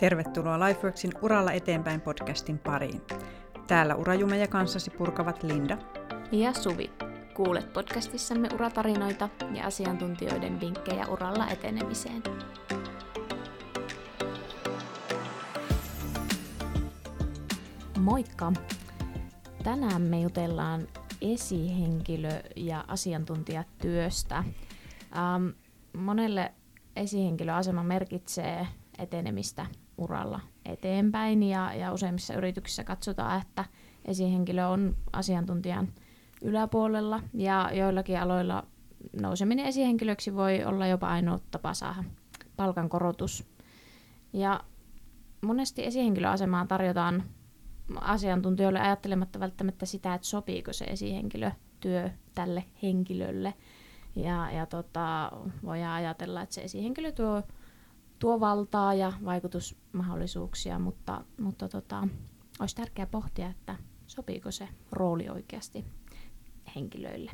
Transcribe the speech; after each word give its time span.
Tervetuloa 0.00 0.60
Lifeworksin 0.60 1.12
Uralla 1.22 1.52
eteenpäin 1.52 2.00
podcastin 2.00 2.58
pariin. 2.58 3.02
Täällä 3.66 3.94
urajumeja 3.94 4.46
kanssasi 4.46 4.90
purkavat 4.90 5.42
Linda 5.42 5.78
ja 6.32 6.52
Suvi. 6.52 6.90
Kuulet 7.34 7.72
podcastissamme 7.72 8.48
uratarinoita 8.54 9.28
ja 9.54 9.66
asiantuntijoiden 9.66 10.60
vinkkejä 10.60 11.06
uralla 11.06 11.48
etenemiseen. 11.48 12.22
Moikka! 17.98 18.52
Tänään 19.64 20.02
me 20.02 20.20
jutellaan 20.20 20.88
esihenkilö- 21.20 22.42
ja 22.56 22.84
asiantuntijatyöstä. 22.88 24.36
Ähm, 24.36 25.48
monelle 25.96 26.52
esihenkilöasema 26.96 27.82
merkitsee 27.82 28.66
etenemistä 28.98 29.66
uralla 29.98 30.40
eteenpäin 30.64 31.42
ja, 31.42 31.74
ja 31.74 31.92
useimmissa 31.92 32.34
yrityksissä 32.34 32.84
katsotaan, 32.84 33.42
että 33.42 33.64
esihenkilö 34.04 34.66
on 34.66 34.96
asiantuntijan 35.12 35.88
yläpuolella 36.42 37.22
ja 37.34 37.70
joillakin 37.72 38.20
aloilla 38.20 38.66
nouseminen 39.20 39.66
esihenkilöksi 39.66 40.34
voi 40.34 40.64
olla 40.64 40.86
jopa 40.86 41.08
ainoa 41.08 41.38
tapa 41.50 41.74
saada 41.74 42.04
palkankorotus. 42.56 43.46
Ja 44.32 44.60
monesti 45.42 45.86
esihenkilöasemaan 45.86 46.68
tarjotaan 46.68 47.22
asiantuntijoille 48.00 48.80
ajattelematta 48.80 49.40
välttämättä 49.40 49.86
sitä, 49.86 50.14
että 50.14 50.26
sopiiko 50.26 50.72
se 50.72 50.84
esihenkilötyö 50.84 52.10
tälle 52.34 52.64
henkilölle. 52.82 53.54
Ja, 54.16 54.50
ja 54.50 54.66
tota, 54.66 55.32
voidaan 55.64 55.92
ajatella, 55.92 56.42
että 56.42 56.54
se 56.54 56.62
esihenkilö 56.62 57.12
tuo 58.18 58.40
valtaa 58.40 58.94
ja 58.94 59.12
vaikutusmahdollisuuksia, 59.24 60.78
mutta, 60.78 61.24
mutta 61.40 61.68
tota, 61.68 62.08
olisi 62.60 62.76
tärkeää 62.76 63.06
pohtia, 63.06 63.48
että 63.48 63.76
sopiiko 64.06 64.50
se 64.50 64.68
rooli 64.92 65.28
oikeasti 65.28 65.84
henkilöille. 66.76 67.30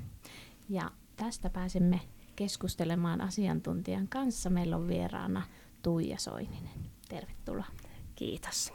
Ja 0.68 0.90
tästä 1.16 1.50
pääsemme 1.50 2.00
keskustelemaan 2.36 3.20
asiantuntijan 3.20 4.08
kanssa. 4.08 4.50
Meillä 4.50 4.76
on 4.76 4.88
vieraana 4.88 5.42
Tuija 5.82 6.18
Soininen. 6.18 6.70
Tervetuloa. 7.08 7.66
Kiitos. 8.14 8.72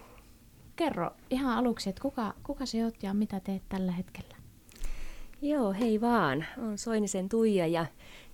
Kerro 0.76 1.12
ihan 1.30 1.58
aluksi, 1.58 1.90
että 1.90 2.02
kuka, 2.02 2.34
kuka 2.44 2.66
se 2.66 2.86
oot 2.86 3.04
ja 3.04 3.14
mitä 3.14 3.40
teet 3.40 3.64
tällä 3.70 3.92
hetkellä? 3.92 4.36
Joo, 5.42 5.74
hei 5.74 6.02
vaan. 6.02 6.46
Olen 6.58 6.78
Soinisen 6.78 7.30
Tuija 7.30 7.68
ja 7.68 7.86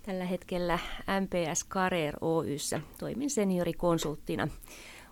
tällä 0.04 0.24
hetkellä 0.24 0.78
MPS 1.20 1.68
Career 1.68 2.16
Oyssä 2.20 2.80
toimin 2.98 3.30
seniorikonsulttina. 3.30 4.48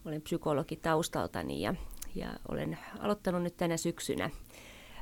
Olen 0.05 0.23
psykologi 0.23 0.77
taustaltani 0.77 1.61
ja, 1.61 1.75
ja 2.15 2.29
olen 2.49 2.79
aloittanut 2.99 3.43
nyt 3.43 3.57
tänä 3.57 3.77
syksynä 3.77 4.31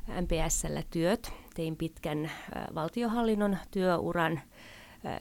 MPSllä 0.07 0.83
työt. 0.91 1.33
Tein 1.55 1.77
pitkän 1.77 2.31
valtiohallinnon 2.75 3.57
työuran 3.71 4.41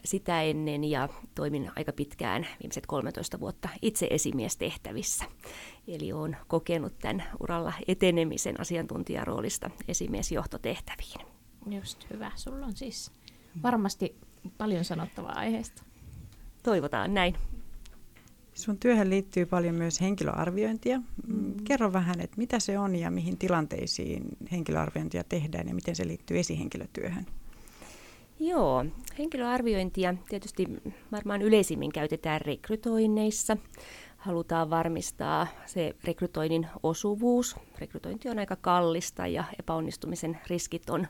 sitä 0.06 0.42
ennen 0.42 0.84
ja 0.84 1.10
toimin 1.36 1.72
aika 1.76 1.94
pitkään, 1.94 2.48
viimeiset 2.60 2.86
13 2.86 3.40
vuotta, 3.40 3.70
itse 3.82 4.08
esimiestehtävissä. 4.10 5.26
Eli 5.88 6.12
olen 6.12 6.38
kokenut 6.48 6.94
tämän 7.00 7.24
uralla 7.40 7.74
etenemisen 7.88 8.60
asiantuntijaroolista 8.62 9.70
esimiesjohtotehtäviin. 9.88 11.28
Just 11.70 12.10
hyvä. 12.10 12.32
Sulla 12.36 12.66
on 12.66 12.76
siis 12.76 13.12
varmasti 13.64 14.16
paljon 14.58 14.86
sanottavaa 14.86 15.34
aiheesta. 15.36 15.84
Toivotaan 16.64 17.14
näin. 17.14 17.36
Sun 18.54 18.78
työhön 18.78 19.10
liittyy 19.10 19.46
paljon 19.46 19.76
myös 19.76 20.02
henkilöarviointia. 20.02 20.98
Mm. 20.98 21.04
mm. 21.28 21.54
Kerro 21.64 21.94
vähän, 21.94 22.22
että 22.22 22.38
mitä 22.38 22.60
se 22.60 22.80
on 22.80 22.96
ja 22.96 23.12
mihin 23.12 23.38
tilanteisiin 23.38 24.24
henkilöarviointia 24.52 25.24
tehdään 25.24 25.68
ja 25.68 25.76
miten 25.76 25.96
se 25.96 26.08
liittyy 26.08 26.40
esihenkilötyöhön. 26.40 27.26
Joo, 28.40 28.86
henkilöarviointia 29.18 30.16
tietysti 30.30 30.66
varmaan 31.12 31.42
yleisimmin 31.42 31.92
käytetään 31.92 32.42
rekrytoinneissa. 32.42 33.58
Halutaan 34.18 34.70
varmistaa 34.70 35.48
se 35.66 35.96
rekrytoinnin 36.04 36.68
osuvuus. 36.84 37.56
Rekrytointi 37.78 38.30
on 38.30 38.40
aika 38.40 38.56
kallista 38.56 39.28
ja 39.28 39.44
epäonnistumisen 39.60 40.40
riskit 40.48 40.90
on 40.90 41.08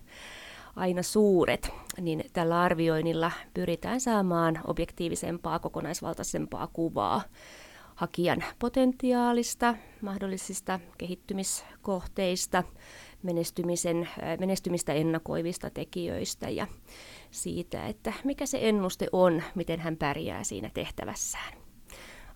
aina 0.79 1.03
suuret, 1.03 1.71
niin 2.01 2.23
tällä 2.33 2.61
arvioinnilla 2.61 3.31
pyritään 3.53 4.01
saamaan 4.01 4.59
objektiivisempaa, 4.67 5.59
kokonaisvaltaisempaa 5.59 6.67
kuvaa 6.67 7.21
hakijan 7.95 8.43
potentiaalista, 8.59 9.75
mahdollisista 10.01 10.79
kehittymiskohteista, 10.97 12.63
menestymisen, 13.23 14.09
menestymistä 14.39 14.93
ennakoivista 14.93 15.69
tekijöistä 15.69 16.49
ja 16.49 16.67
siitä, 17.31 17.87
että 17.87 18.13
mikä 18.23 18.45
se 18.45 18.59
ennuste 18.61 19.07
on, 19.11 19.43
miten 19.55 19.79
hän 19.79 19.97
pärjää 19.97 20.43
siinä 20.43 20.69
tehtävässään. 20.73 21.58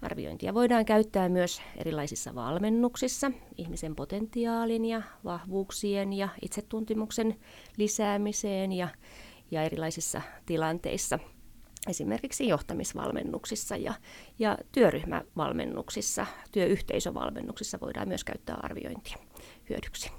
Arviointia 0.03 0.53
voidaan 0.53 0.85
käyttää 0.85 1.29
myös 1.29 1.61
erilaisissa 1.77 2.35
valmennuksissa, 2.35 3.31
ihmisen 3.57 3.95
potentiaalin 3.95 4.85
ja 4.85 5.01
vahvuuksien 5.23 6.13
ja 6.13 6.29
itsetuntimuksen 6.41 7.35
lisäämiseen 7.77 8.71
ja, 8.71 8.87
ja 9.51 9.63
erilaisissa 9.63 10.21
tilanteissa, 10.45 11.19
esimerkiksi 11.87 12.47
johtamisvalmennuksissa 12.47 13.77
ja, 13.77 13.93
ja 14.39 14.57
työryhmävalmennuksissa, 14.71 16.25
työyhteisövalmennuksissa 16.51 17.79
voidaan 17.81 18.07
myös 18.07 18.23
käyttää 18.23 18.57
arviointia 18.63 19.17
hyödyksi. 19.69 20.11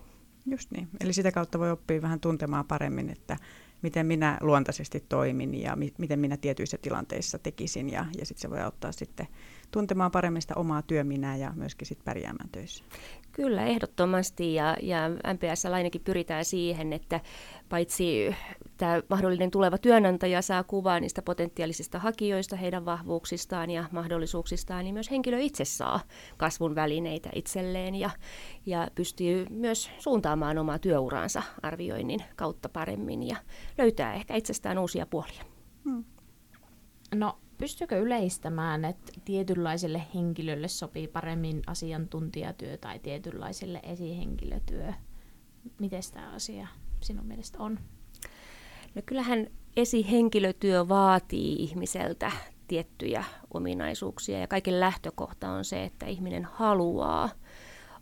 Just 0.47 0.71
niin. 0.71 0.89
Eli 1.01 1.13
sitä 1.13 1.33
kautta 1.33 1.59
voi 1.59 1.71
oppia 1.71 2.03
vähän 2.03 2.21
tuntemaan 2.21 2.65
paremmin, 2.67 3.11
että 3.11 3.37
miten 3.83 4.07
minä 4.07 4.39
luontaisesti 4.41 5.05
toimin 5.09 5.55
ja 5.55 5.77
mi- 5.77 5.95
miten 5.99 6.19
minä 6.19 6.37
tietyissä 6.37 6.79
tilanteissa 6.79 7.39
tekisin. 7.39 7.91
Ja, 7.91 8.07
ja 8.19 8.27
sitten 8.27 8.43
se 8.43 8.51
voi 8.51 8.61
auttaa 8.61 8.93
sitten 8.93 9.27
tuntemaan 9.75 10.11
paremmin 10.11 10.43
sitä 10.43 10.55
omaa 10.57 10.83
työminää 10.83 11.37
ja 11.37 11.53
myöskin 11.57 11.87
sitten 11.87 12.05
pärjäämään 12.05 12.49
töissä. 12.53 12.85
Kyllä, 13.33 13.65
ehdottomasti. 13.67 14.55
Ja, 14.55 14.77
ja 14.83 15.09
MPS 15.09 15.67
ainakin 15.67 16.01
pyritään 16.01 16.45
siihen, 16.45 16.93
että 16.93 17.21
paitsi 17.69 18.35
tämä 18.77 19.03
mahdollinen 19.09 19.51
tuleva 19.51 19.79
työnantaja 19.79 20.43
saa 20.43 20.65
kuvaa 20.65 21.01
niistä 21.01 21.23
potentiaalisista 21.23 21.99
hakijoista, 21.99 22.57
heidän 22.57 22.85
vahvuuksistaan 22.85 23.71
ja 23.71 23.85
mahdollisuuksistaan, 23.93 24.85
niin 24.85 24.95
myös 24.95 25.11
henkilö 25.11 25.39
itse 25.39 25.65
saa 25.65 26.01
kasvun 26.37 26.75
välineitä 26.75 27.31
itselleen 27.35 27.95
ja, 27.95 28.11
ja 28.67 28.89
pystyy 28.95 29.47
myös 29.51 29.91
suuntaamaan 29.99 30.59
omaa 30.59 30.79
työuraansa 30.79 31.43
arvioinnin 31.63 32.21
kautta 32.37 32.69
paremmin 32.69 33.29
ja 33.29 33.37
löytää 33.79 34.15
ehkä 34.15 34.35
itsestään 34.35 34.79
uusia 34.79 35.07
puolia. 35.07 35.45
Hmm. 35.85 36.05
No 37.15 37.39
pystyykö 37.59 37.99
yleistämään, 37.99 38.85
että 38.85 39.13
tietynlaiselle 39.25 40.03
henkilölle 40.15 40.69
sopii 40.69 41.09
paremmin 41.09 41.63
asiantuntijatyö 41.67 42.77
tai 42.77 42.99
tietynlaiselle 42.99 43.81
esihenkilötyö? 43.83 44.93
Miten 45.79 46.03
tämä 46.13 46.33
asia 46.33 46.67
sinun 47.01 47.27
mielestä 47.27 47.59
on? 47.59 47.79
No 48.95 49.03
kyllähän 49.07 49.47
esihenkilötyö 49.77 50.89
vaatii 50.89 51.55
ihmiseltä 51.55 52.33
tiettyjä 52.69 53.25
ominaisuuksia 53.55 54.39
ja 54.39 54.47
kaiken 54.47 54.81
lähtökohta 54.81 55.51
on 55.51 55.65
se, 55.65 55.85
että 55.85 56.07
ihminen 56.07 56.45
haluaa 56.45 57.31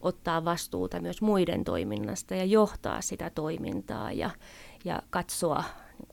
ottaa 0.00 0.44
vastuuta 0.44 1.00
myös 1.00 1.22
muiden 1.22 1.64
toiminnasta 1.64 2.34
ja 2.34 2.44
johtaa 2.44 3.00
sitä 3.00 3.30
toimintaa 3.30 4.12
ja, 4.12 4.30
ja 4.84 5.02
katsoa 5.10 5.64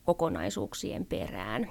kokonaisuuksien 0.04 1.06
perään 1.06 1.70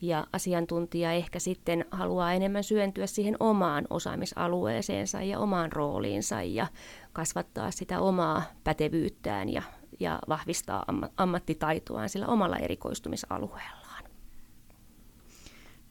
ja 0.00 0.26
asiantuntija 0.32 1.12
ehkä 1.12 1.38
sitten 1.38 1.84
haluaa 1.90 2.32
enemmän 2.32 2.64
syöntyä 2.64 3.06
siihen 3.06 3.36
omaan 3.40 3.86
osaamisalueeseensa 3.90 5.22
ja 5.22 5.38
omaan 5.38 5.72
rooliinsa 5.72 6.42
ja 6.42 6.66
kasvattaa 7.12 7.70
sitä 7.70 8.00
omaa 8.00 8.42
pätevyyttään 8.64 9.48
ja, 9.48 9.62
ja 10.00 10.18
vahvistaa 10.28 10.84
ammattitaitoaan 11.16 12.08
sillä 12.08 12.26
omalla 12.26 12.56
erikoistumisalueellaan. 12.56 14.04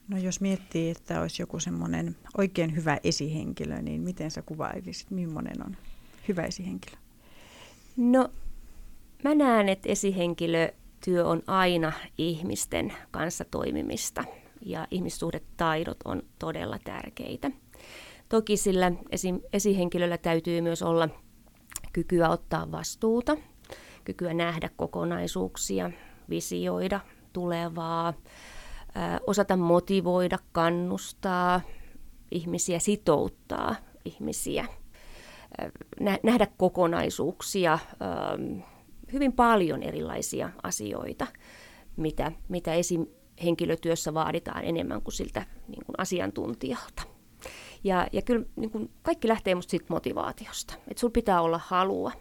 No 0.08 0.18
jos 0.18 0.42
miettii, 0.42 0.90
että 0.90 1.22
olisi 1.22 1.42
joku 1.42 1.60
semmoinen 1.60 2.16
oikein 2.38 2.76
hyvä 2.76 2.98
esihenkilö, 3.04 3.82
niin 3.82 4.02
miten 4.02 4.32
sä 4.32 4.42
kuvailisit, 4.42 5.12
millainen 5.12 5.66
on 5.66 5.78
hyvä 6.28 6.44
esihenkilö? 6.44 6.98
No 7.98 8.30
mä 9.24 9.36
näen, 9.36 9.70
että 9.70 9.90
esihenkilö 9.90 10.72
työ 11.06 11.26
on 11.26 11.42
aina 11.48 11.92
ihmisten 12.18 12.94
kanssa 13.12 13.46
toimimista 13.52 14.24
ja 14.62 14.88
ihmissuhdetaidot 14.92 15.98
on 16.06 16.24
todella 16.40 16.80
tärkeitä. 16.84 17.52
Toki 18.30 18.58
sillä 18.58 18.92
esi- 19.12 19.42
esihenkilöllä 19.54 20.18
täytyy 20.18 20.62
myös 20.62 20.82
olla 20.82 21.10
kykyä 21.94 22.30
ottaa 22.30 22.72
vastuuta, 22.72 23.38
kykyä 24.04 24.34
nähdä 24.34 24.70
kokonaisuuksia, 24.76 25.92
visioida 26.30 27.00
tulevaa, 27.34 28.14
osata 29.28 29.58
motivoida, 29.58 30.38
kannustaa, 30.52 31.62
ihmisiä 32.32 32.80
sitouttaa 32.80 33.76
ihmisiä, 34.06 34.66
nähdä 36.24 36.48
kokonaisuuksia, 36.58 37.80
hyvin 39.14 39.34
paljon 39.34 39.84
erilaisia 39.84 40.50
asioita, 40.64 41.28
mitä, 41.98 42.32
mitä 42.50 42.74
esihenkilötyössä 42.74 44.14
vaaditaan 44.14 44.64
enemmän 44.66 45.02
kuin 45.02 45.14
siltä 45.14 45.46
niin 45.68 45.86
kuin 45.86 45.96
asiantuntijalta. 45.98 47.04
Ja, 47.84 48.08
ja 48.14 48.22
kyllä 48.22 48.46
niin 48.56 48.72
kuin 48.72 48.92
kaikki 49.02 49.28
lähtee 49.28 49.56
musta 49.56 49.72
siitä 49.72 49.86
motivaatiosta, 49.90 50.74
että 50.88 51.00
sulla 51.00 51.12
pitää 51.12 51.42
olla 51.42 51.62
halua 51.68 52.12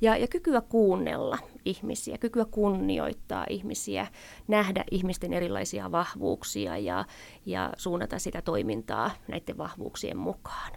ja, 0.00 0.16
ja 0.16 0.28
kykyä 0.28 0.60
kuunnella 0.60 1.38
ihmisiä, 1.64 2.18
kykyä 2.18 2.44
kunnioittaa 2.44 3.46
ihmisiä, 3.50 4.06
nähdä 4.48 4.84
ihmisten 4.90 5.32
erilaisia 5.32 5.92
vahvuuksia 5.92 6.78
ja, 6.78 7.04
ja 7.46 7.72
suunnata 7.76 8.18
sitä 8.18 8.42
toimintaa 8.42 9.10
näiden 9.28 9.58
vahvuuksien 9.58 10.16
mukaan. 10.16 10.72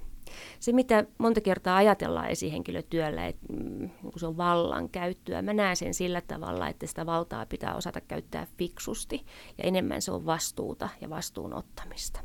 Se, 0.60 0.72
mitä 0.72 1.06
monta 1.18 1.42
kertaa 1.42 1.78
ajatellaan 1.78 2.30
esihenkilötyöllä, 2.30 3.28
että 3.28 3.54
mm, 3.54 3.90
niin 4.04 4.20
se 4.20 4.28
on 4.28 4.38
vallan 4.38 4.90
käyttöä, 4.90 5.42
mä 5.42 5.54
näen 5.54 5.76
sen 5.76 5.94
sillä 5.94 6.22
tavalla, 6.22 6.68
että 6.68 6.88
sitä 6.88 7.06
valtaa 7.06 7.46
pitää 7.46 7.76
osata 7.76 8.02
käyttää 8.02 8.48
fiksusti 8.58 9.26
ja 9.58 9.64
enemmän 9.64 10.02
se 10.02 10.12
on 10.12 10.26
vastuuta 10.26 10.90
ja 11.02 11.10
vastuun 11.10 11.54
ottamista. 11.54 12.20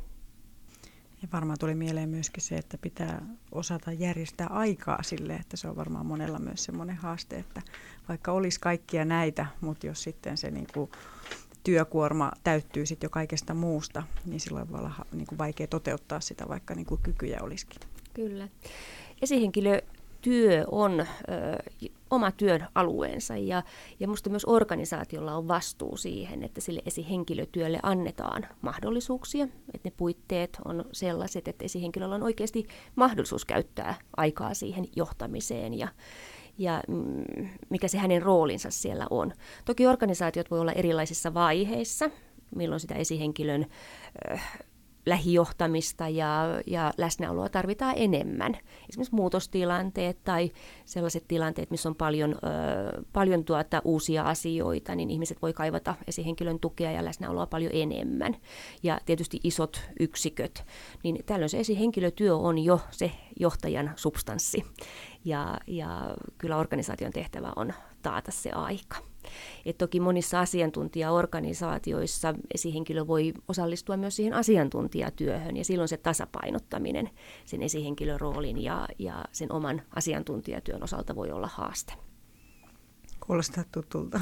Ja 1.23 1.29
varmaan 1.33 1.59
tuli 1.59 1.75
mieleen 1.75 2.09
myöskin 2.09 2.43
se, 2.43 2.57
että 2.57 2.79
pitää 2.79 3.27
osata 3.53 3.93
järjestää 3.93 4.47
aikaa 4.47 5.03
sille, 5.03 5.35
että 5.35 5.57
se 5.57 5.69
on 5.69 5.77
varmaan 5.77 6.07
monella 6.07 6.39
myös 6.39 6.65
semmoinen 6.65 6.97
haaste, 6.97 7.37
että 7.37 7.63
vaikka 8.09 8.33
olisi 8.33 8.61
kaikkia 8.61 9.05
näitä, 9.05 9.47
mutta 9.61 9.87
jos 9.87 10.03
sitten 10.03 10.37
se 10.37 10.51
niin 10.51 10.67
kuin 10.75 10.91
työkuorma 11.69 12.33
täyttyy 12.45 12.87
sitten 12.87 13.07
jo 13.07 13.11
kaikesta 13.11 13.55
muusta, 13.55 14.03
niin 14.27 14.41
silloin 14.41 14.73
voi 14.73 14.79
olla 14.79 15.07
niin 15.13 15.27
kuin 15.27 15.39
vaikea 15.39 15.67
toteuttaa 15.67 16.21
sitä, 16.21 16.49
vaikka 16.49 16.75
niin 16.75 16.87
kuin 16.87 17.01
kykyjä 17.03 17.39
olisikin. 17.43 17.81
Kyllä. 18.15 18.49
Esihenkilö 19.23 19.81
työ 20.23 20.65
on 20.71 21.01
ö, 21.01 21.05
oma 22.11 22.31
työn 22.31 22.67
alueensa 22.75 23.37
ja, 23.37 23.63
ja 24.01 24.07
minusta 24.07 24.31
myös 24.31 24.45
organisaatiolla 24.45 25.35
on 25.35 25.49
vastuu 25.49 25.97
siihen, 25.97 26.43
että 26.43 26.61
sille 26.61 26.83
esihenkilötyölle 26.87 27.81
annetaan 27.83 28.47
mahdollisuuksia, 28.63 29.45
että 29.75 29.89
ne 29.89 29.93
puitteet 29.97 30.59
on 30.65 30.85
sellaiset, 30.93 31.49
että 31.49 31.65
esihenkilöllä 31.65 32.15
on 32.15 32.23
oikeasti 32.23 32.67
mahdollisuus 32.97 33.45
käyttää 33.45 33.95
aikaa 34.17 34.55
siihen 34.55 34.87
johtamiseen 34.97 35.79
ja, 35.79 35.89
ja 36.59 36.83
mm, 36.89 37.49
mikä 37.71 37.89
se 37.89 37.99
hänen 37.99 38.23
roolinsa 38.23 38.71
siellä 38.71 39.07
on. 39.11 39.33
Toki 39.65 39.87
organisaatiot 39.87 40.51
voi 40.51 40.61
olla 40.61 40.73
erilaisissa 40.73 41.35
vaiheissa, 41.35 42.11
milloin 42.55 42.81
sitä 42.81 42.95
esihenkilön 42.95 43.67
lähijohtamista 45.09 46.09
ja, 46.09 46.63
ja 46.67 46.93
läsnäoloa 46.97 47.49
tarvitaan 47.49 47.95
enemmän. 47.97 48.59
Esimerkiksi 48.89 49.15
muutostilanteet 49.15 50.25
tai 50.25 50.51
sellaiset 50.85 51.25
tilanteet, 51.29 51.71
missä 51.71 51.89
on 51.89 51.95
paljon, 51.95 52.35
ö, 52.35 53.03
paljon 53.13 53.45
tuota 53.45 53.83
uusia 53.85 54.23
asioita, 54.23 54.95
niin 54.95 55.11
ihmiset 55.11 55.43
voi 55.43 55.53
kaivata 55.53 55.95
esihenkilön 56.07 56.61
tukea 56.61 56.93
ja 56.93 57.05
läsnäoloa 57.05 57.47
paljon 57.47 57.73
enemmän. 57.75 58.37
Ja 58.83 59.01
tietysti 59.07 59.41
isot 59.45 59.83
yksiköt, 60.01 60.65
niin 61.03 61.19
tällöin 61.27 61.49
se 61.49 61.61
esihenkilötyö 61.61 62.37
on 62.37 62.59
jo 62.59 62.81
se 62.91 63.11
johtajan 63.41 63.93
substanssi. 63.97 64.65
Ja, 65.25 65.59
ja 65.67 66.17
kyllä 66.39 66.57
organisaation 66.57 67.13
tehtävä 67.13 67.53
on 67.57 67.73
taata 68.03 68.31
se 68.31 68.51
aika. 68.51 68.97
Et 69.67 69.79
toki 69.79 70.01
monissa 70.01 70.41
asiantuntijaorganisaatioissa 70.41 72.35
esihenkilö 72.55 73.07
voi 73.07 73.33
osallistua 73.49 73.97
myös 73.97 74.17
siihen 74.17 74.35
asiantuntijatyöhön 74.35 75.57
ja 75.57 75.65
silloin 75.65 75.89
se 75.89 75.97
tasapainottaminen 75.97 77.11
sen 77.45 77.63
esihenkilön 77.63 78.21
roolin 78.21 78.63
ja, 78.63 78.89
ja 78.99 79.25
sen 79.33 79.53
oman 79.53 79.83
asiantuntijatyön 79.97 80.83
osalta 80.83 81.17
voi 81.17 81.31
olla 81.31 81.49
haaste. 81.53 81.93
Kuulostaa 83.27 83.65
tutulta. 83.73 84.21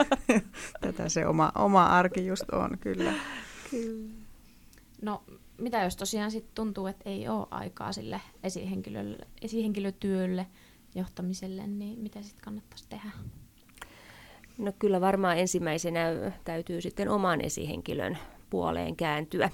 Tätä 0.80 1.08
se 1.08 1.26
oma, 1.26 1.52
oma 1.54 1.84
arki 1.84 2.26
just 2.26 2.50
on, 2.52 2.78
kyllä. 2.80 3.12
kyllä. 3.70 4.10
No 5.02 5.24
mitä 5.58 5.82
jos 5.82 5.96
tosiaan 5.96 6.30
sit 6.30 6.54
tuntuu, 6.54 6.86
että 6.86 7.10
ei 7.10 7.28
ole 7.28 7.46
aikaa 7.50 7.92
sille 7.92 8.20
esihenkilölle, 8.42 9.18
esihenkilötyölle, 9.42 10.46
johtamiselle, 10.94 11.66
niin 11.66 11.98
mitä 11.98 12.22
sitten 12.22 12.44
kannattaisi 12.44 12.84
tehdä? 12.88 13.10
No 14.58 14.72
kyllä 14.78 15.00
varmaan 15.00 15.38
ensimmäisenä 15.38 16.32
täytyy 16.44 16.80
sitten 16.80 17.08
oman 17.08 17.40
esihenkilön 17.40 18.18
puoleen 18.50 18.96
kääntyä 18.96 19.50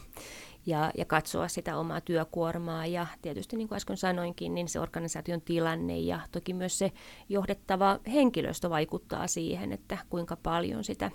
ja, 0.66 0.90
ja 0.98 1.04
katsoa 1.04 1.48
sitä 1.48 1.76
omaa 1.76 2.00
työkuormaa 2.00 2.86
ja 2.86 3.06
tietysti 3.22 3.56
niin 3.56 3.68
kuin 3.68 3.76
äsken 3.76 3.96
sanoinkin, 3.96 4.54
niin 4.54 4.68
se 4.68 4.80
organisaation 4.80 5.40
tilanne 5.40 5.98
ja 5.98 6.20
toki 6.32 6.54
myös 6.54 6.78
se 6.78 6.92
johdettava 7.28 7.98
henkilöstö 8.12 8.70
vaikuttaa 8.70 9.26
siihen, 9.26 9.72
että 9.72 9.98
kuinka 10.10 10.36
paljon 10.36 10.84
sitä 10.84 11.10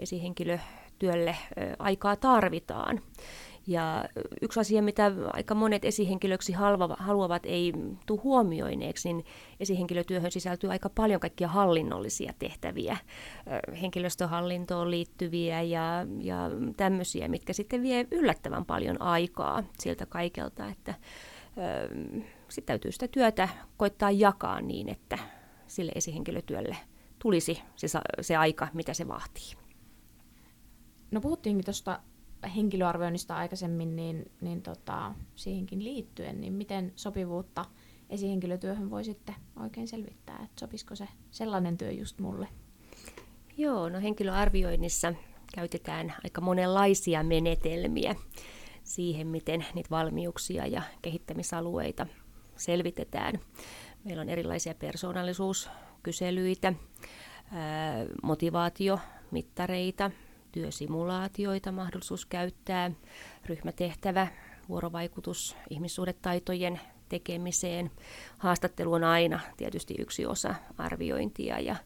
esihenkilötyölle 0.00 1.36
aikaa 1.78 2.16
tarvitaan. 2.16 3.00
Ja 3.68 4.04
yksi 4.42 4.60
asia, 4.60 4.82
mitä 4.82 5.12
aika 5.32 5.54
monet 5.54 5.84
esihenkilöksi 5.84 6.52
haluavat 6.98 7.42
ei 7.46 7.72
tule 8.06 8.20
huomioineeksi, 8.24 9.12
niin 9.12 9.24
esihenkilötyöhön 9.60 10.30
sisältyy 10.30 10.70
aika 10.70 10.90
paljon 10.90 11.20
kaikkia 11.20 11.48
hallinnollisia 11.48 12.32
tehtäviä, 12.38 12.96
henkilöstöhallintoon 13.82 14.90
liittyviä 14.90 15.62
ja, 15.62 16.06
ja 16.20 16.50
tämmöisiä, 16.76 17.28
mitkä 17.28 17.52
sitten 17.52 17.82
vie 17.82 18.06
yllättävän 18.10 18.64
paljon 18.64 19.02
aikaa 19.02 19.62
siltä 19.78 20.06
kaikelta, 20.06 20.68
että 20.68 20.94
sitten 22.48 22.66
täytyy 22.66 22.92
sitä 22.92 23.08
työtä 23.08 23.48
koittaa 23.76 24.10
jakaa 24.10 24.60
niin, 24.60 24.88
että 24.88 25.18
sille 25.66 25.92
esihenkilötyölle 25.94 26.76
tulisi 27.18 27.62
se, 27.76 27.86
se 28.20 28.36
aika, 28.36 28.68
mitä 28.72 28.94
se 28.94 29.08
vaatii. 29.08 29.54
No 31.10 31.20
puhuttiinkin 31.20 31.64
tuosta 31.64 32.00
henkilöarvioinnista 32.56 33.36
aikaisemmin, 33.36 33.96
niin, 33.96 34.30
niin 34.40 34.62
tota, 34.62 35.14
siihenkin 35.34 35.84
liittyen, 35.84 36.40
niin 36.40 36.52
miten 36.52 36.92
sopivuutta 36.96 37.64
esihenkilötyöhön 38.10 38.90
voi 38.90 39.04
sitten 39.04 39.34
oikein 39.60 39.88
selvittää, 39.88 40.36
että 40.44 40.60
sopisiko 40.60 40.96
se 40.96 41.08
sellainen 41.30 41.78
työ 41.78 41.90
just 41.90 42.18
mulle? 42.18 42.48
Joo, 43.56 43.88
no 43.88 44.00
henkilöarvioinnissa 44.00 45.14
käytetään 45.54 46.14
aika 46.24 46.40
monenlaisia 46.40 47.22
menetelmiä 47.22 48.14
siihen, 48.84 49.26
miten 49.26 49.66
niitä 49.74 49.90
valmiuksia 49.90 50.66
ja 50.66 50.82
kehittämisalueita 51.02 52.06
selvitetään. 52.56 53.34
Meillä 54.04 54.20
on 54.20 54.28
erilaisia 54.28 54.74
persoonallisuuskyselyitä, 54.74 56.72
motivaatiomittareita, 58.22 60.10
työsimulaatioita 60.52 61.72
mahdollisuus 61.72 62.26
käyttää, 62.26 62.90
ryhmätehtävä, 63.46 64.26
vuorovaikutus 64.68 65.56
ihmissuhdetaitojen 65.70 66.80
tekemiseen. 67.08 67.90
Haastattelu 68.38 68.92
on 68.92 69.04
aina 69.04 69.40
tietysti 69.56 69.94
yksi 69.98 70.26
osa 70.26 70.54
arviointia 70.78 71.60
ja 71.60 71.76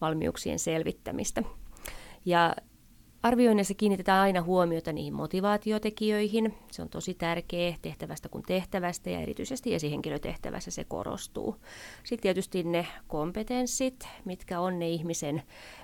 valmiuksien 0.00 0.58
selvittämistä. 0.58 1.42
Ja 2.24 2.54
Arvioinnissa 3.22 3.74
kiinnitetään 3.74 4.20
aina 4.20 4.42
huomiota 4.42 4.92
niihin 4.92 5.14
motivaatiotekijöihin. 5.14 6.54
Se 6.72 6.82
on 6.82 6.88
tosi 6.88 7.14
tärkeä 7.14 7.74
tehtävästä 7.82 8.28
kuin 8.28 8.44
tehtävästä 8.46 9.10
ja 9.10 9.20
erityisesti 9.20 9.74
esihenkilötehtävässä 9.74 10.70
se 10.70 10.84
korostuu. 10.84 11.56
Sitten 12.04 12.22
tietysti 12.22 12.62
ne 12.62 12.86
kompetenssit, 13.08 14.08
mitkä 14.24 14.60
on 14.60 14.78
ne 14.78 14.88
ihmisen 14.88 15.42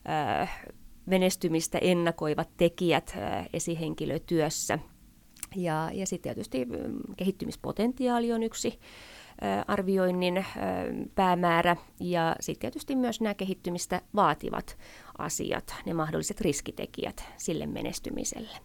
äh, 0.08 0.58
menestymistä 1.06 1.78
ennakoivat 1.78 2.48
tekijät 2.56 3.16
esihenkilötyössä. 3.52 4.78
Ja, 5.56 5.90
ja 5.92 6.06
sitten 6.06 6.34
tietysti 6.34 6.66
kehittymispotentiaali 7.16 8.32
on 8.32 8.42
yksi 8.42 8.80
arvioinnin 9.66 10.46
päämäärä 11.14 11.76
ja 12.00 12.36
sitten 12.40 12.60
tietysti 12.60 12.96
myös 12.96 13.20
nämä 13.20 13.34
kehittymistä 13.34 14.02
vaativat 14.14 14.78
asiat, 15.18 15.74
ne 15.86 15.94
mahdolliset 15.94 16.40
riskitekijät 16.40 17.24
sille 17.36 17.66
menestymiselle. 17.66 18.58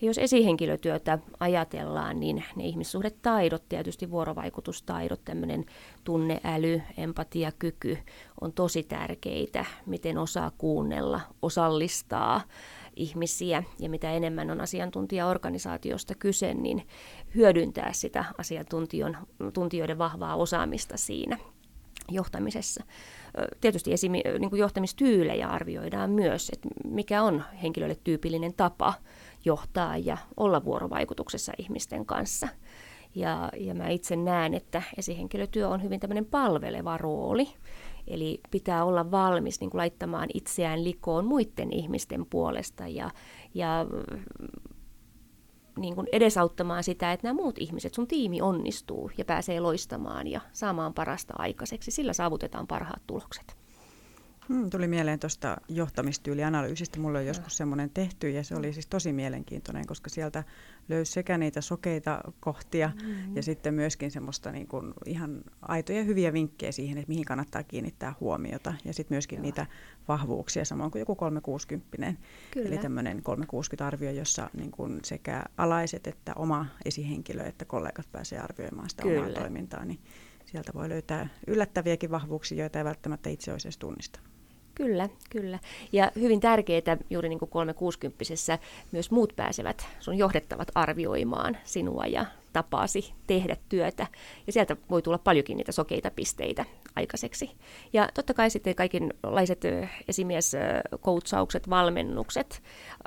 Ja 0.00 0.06
jos 0.06 0.18
esihenkilötyötä 0.18 1.18
ajatellaan, 1.40 2.20
niin 2.20 2.44
ne 2.56 2.64
ihmissuhdetaidot, 2.64 3.68
tietysti 3.68 4.10
vuorovaikutustaidot, 4.10 5.24
tämmöinen 5.24 5.64
tunneäly, 6.04 6.82
empatiakyky 6.96 7.98
on 8.40 8.52
tosi 8.52 8.82
tärkeitä, 8.82 9.64
miten 9.86 10.18
osaa 10.18 10.50
kuunnella, 10.58 11.20
osallistaa 11.42 12.40
ihmisiä 12.96 13.62
ja 13.78 13.90
mitä 13.90 14.12
enemmän 14.12 14.50
on 14.50 14.60
asiantuntijaorganisaatiosta 14.60 16.14
kyse, 16.14 16.54
niin 16.54 16.86
hyödyntää 17.34 17.92
sitä 17.92 18.24
asiantuntijoiden 18.38 19.98
vahvaa 19.98 20.36
osaamista 20.36 20.96
siinä 20.96 21.38
johtamisessa. 22.10 22.84
Tietysti 23.60 23.92
esim. 23.92 24.12
Niin 24.12 24.50
johtamistyylejä 24.52 25.48
arvioidaan 25.48 26.10
myös, 26.10 26.50
että 26.50 26.68
mikä 26.84 27.22
on 27.22 27.44
henkilölle 27.62 27.96
tyypillinen 28.04 28.54
tapa 28.54 28.94
johtaa 29.46 29.96
ja 29.96 30.16
olla 30.36 30.64
vuorovaikutuksessa 30.64 31.52
ihmisten 31.58 32.06
kanssa. 32.06 32.48
Ja, 33.14 33.50
ja 33.56 33.74
mä 33.74 33.88
itse 33.88 34.16
näen, 34.16 34.54
että 34.54 34.82
esihenkilötyö 34.98 35.68
on 35.68 35.82
hyvin 35.82 36.00
tämmöinen 36.00 36.26
palveleva 36.26 36.98
rooli. 36.98 37.48
Eli 38.06 38.40
pitää 38.50 38.84
olla 38.84 39.10
valmis 39.10 39.60
niin 39.60 39.70
kuin 39.70 39.78
laittamaan 39.78 40.28
itseään 40.34 40.84
likoon 40.84 41.24
muiden 41.24 41.72
ihmisten 41.72 42.26
puolesta 42.26 42.88
ja, 42.88 43.10
ja 43.54 43.86
niin 45.78 45.94
kuin 45.94 46.06
edesauttamaan 46.12 46.84
sitä, 46.84 47.12
että 47.12 47.26
nämä 47.26 47.42
muut 47.42 47.58
ihmiset, 47.58 47.94
sun 47.94 48.08
tiimi 48.08 48.42
onnistuu 48.42 49.10
ja 49.18 49.24
pääsee 49.24 49.60
loistamaan 49.60 50.26
ja 50.26 50.40
saamaan 50.52 50.94
parasta 50.94 51.34
aikaiseksi. 51.38 51.90
Sillä 51.90 52.12
saavutetaan 52.12 52.66
parhaat 52.66 53.02
tulokset. 53.06 53.65
Hmm, 54.48 54.70
tuli 54.70 54.88
mieleen 54.88 55.18
tuosta 55.18 55.56
johtamistyylianalyysistä. 55.68 57.00
Mulla 57.00 57.18
on 57.18 57.26
joskus 57.26 57.56
semmoinen 57.56 57.90
tehty 57.90 58.30
ja 58.30 58.44
se 58.44 58.56
oli 58.56 58.72
siis 58.72 58.86
tosi 58.86 59.12
mielenkiintoinen, 59.12 59.86
koska 59.86 60.10
sieltä 60.10 60.44
löysi 60.88 61.12
sekä 61.12 61.38
niitä 61.38 61.60
sokeita 61.60 62.20
kohtia 62.40 62.90
mm-hmm. 63.02 63.36
ja 63.36 63.42
sitten 63.42 63.74
myöskin 63.74 64.10
semmoista 64.10 64.52
niin 64.52 64.66
kuin 64.66 64.94
ihan 65.06 65.44
aitoja 65.62 66.04
hyviä 66.04 66.32
vinkkejä 66.32 66.72
siihen, 66.72 66.98
että 66.98 67.08
mihin 67.08 67.24
kannattaa 67.24 67.62
kiinnittää 67.62 68.14
huomiota. 68.20 68.74
Ja 68.84 68.92
sitten 68.92 69.14
myöskin 69.14 69.36
Joo. 69.36 69.42
niitä 69.42 69.66
vahvuuksia, 70.08 70.64
samoin 70.64 70.90
kuin 70.90 71.00
joku 71.00 71.14
360. 71.14 72.14
Kyllä. 72.50 72.68
Eli 72.68 72.78
tämmöinen 72.78 73.18
360-arvio, 73.18 74.10
jossa 74.10 74.50
niin 74.54 74.70
kuin 74.70 75.00
sekä 75.04 75.44
alaiset 75.56 76.06
että 76.06 76.32
oma 76.36 76.66
esihenkilö 76.84 77.42
että 77.42 77.64
kollegat 77.64 78.12
pääsee 78.12 78.38
arvioimaan 78.38 78.90
sitä 78.90 79.02
Kyllä. 79.02 79.20
omaa 79.20 79.32
toimintaa. 79.32 79.84
Niin 79.84 79.98
sieltä 80.46 80.72
voi 80.74 80.88
löytää 80.88 81.28
yllättäviäkin 81.46 82.10
vahvuuksia, 82.10 82.58
joita 82.58 82.78
ei 82.78 82.84
välttämättä 82.84 83.30
itse 83.30 83.52
olisi 83.52 83.68
edes 83.68 83.78
tunnistanut. 83.78 84.25
Kyllä, 84.76 85.08
kyllä. 85.30 85.58
Ja 85.92 86.12
hyvin 86.16 86.40
tärkeää 86.40 86.96
juuri 87.10 87.28
niin 87.28 87.38
kuin 87.38 87.48
360 87.48 88.24
myös 88.92 89.10
muut 89.10 89.32
pääsevät, 89.36 89.86
sun 90.00 90.18
johdettavat 90.18 90.68
arvioimaan 90.74 91.56
sinua 91.64 92.06
ja 92.06 92.26
tapaasi 92.52 93.12
tehdä 93.26 93.56
työtä. 93.68 94.06
Ja 94.46 94.52
sieltä 94.52 94.76
voi 94.90 95.02
tulla 95.02 95.18
paljonkin 95.18 95.56
niitä 95.56 95.72
sokeita 95.72 96.10
pisteitä 96.10 96.64
aikaiseksi. 96.96 97.50
Ja 97.92 98.08
totta 98.14 98.34
kai 98.34 98.50
sitten 98.50 98.74
kaikenlaiset 98.74 99.62
esimieskoutsaukset, 100.08 101.70
valmennukset 101.70 102.62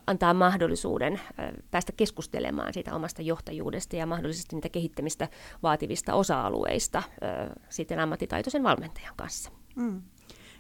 antaa 0.07 0.33
mahdollisuuden 0.33 1.21
päästä 1.71 1.91
keskustelemaan 1.91 2.73
siitä 2.73 2.95
omasta 2.95 3.21
johtajuudesta 3.21 3.95
ja 3.95 4.05
mahdollisesti 4.05 4.55
niitä 4.55 4.69
kehittämistä 4.69 5.27
vaativista 5.63 6.13
osa-alueista 6.13 7.03
sitten 7.69 7.99
ammattitaitoisen 7.99 8.63
valmentajan 8.63 9.13
kanssa. 9.15 9.51
Mm. 9.75 10.01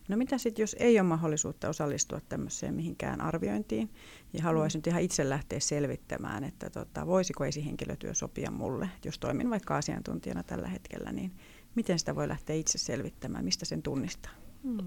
No 0.09 0.17
mitä 0.17 0.37
sitten, 0.37 0.63
jos 0.63 0.75
ei 0.79 0.99
ole 0.99 1.07
mahdollisuutta 1.07 1.69
osallistua 1.69 2.19
tämmöiseen 2.29 2.73
mihinkään 2.73 3.21
arviointiin 3.21 3.89
ja 4.33 4.43
haluaisin 4.43 4.79
nyt 4.79 4.87
ihan 4.87 5.01
itse 5.01 5.29
lähteä 5.29 5.59
selvittämään, 5.59 6.43
että 6.43 6.69
tota, 6.69 7.07
voisiko 7.07 7.45
esihenkilötyö 7.45 8.13
sopia 8.13 8.51
mulle, 8.51 8.89
jos 9.05 9.19
toimin 9.19 9.49
vaikka 9.49 9.77
asiantuntijana 9.77 10.43
tällä 10.43 10.67
hetkellä, 10.67 11.11
niin 11.11 11.31
miten 11.75 11.99
sitä 11.99 12.15
voi 12.15 12.27
lähteä 12.27 12.55
itse 12.55 12.77
selvittämään, 12.77 13.45
mistä 13.45 13.65
sen 13.65 13.81
tunnistaa? 13.81 14.31
Mm. 14.63 14.77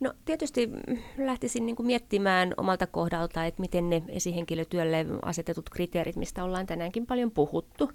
No 0.00 0.12
tietysti 0.24 0.70
lähtisin 1.18 1.66
niin 1.66 1.76
kuin 1.76 1.86
miettimään 1.86 2.54
omalta 2.56 2.86
kohdalta, 2.86 3.44
että 3.44 3.60
miten 3.60 3.90
ne 3.90 4.02
esihenkilötyölle 4.08 5.06
asetetut 5.22 5.70
kriteerit, 5.70 6.16
mistä 6.16 6.44
ollaan 6.44 6.66
tänäänkin 6.66 7.06
paljon 7.06 7.30
puhuttu, 7.30 7.90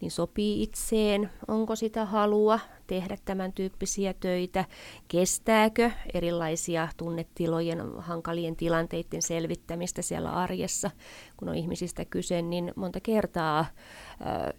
niin 0.00 0.10
sopii 0.10 0.62
itseen, 0.62 1.30
onko 1.48 1.76
sitä 1.76 2.04
halua 2.04 2.60
tehdä 2.86 3.16
tämän 3.24 3.52
tyyppisiä 3.52 4.14
töitä, 4.14 4.64
kestääkö 5.08 5.90
erilaisia 6.14 6.88
tunnetilojen 6.96 7.82
hankalien 7.98 8.56
tilanteiden 8.56 9.22
selvittämistä 9.22 10.02
siellä 10.02 10.30
arjessa, 10.30 10.90
kun 11.36 11.48
on 11.48 11.54
ihmisistä 11.54 12.04
kyse, 12.04 12.42
niin 12.42 12.72
monta 12.76 13.00
kertaa 13.00 13.66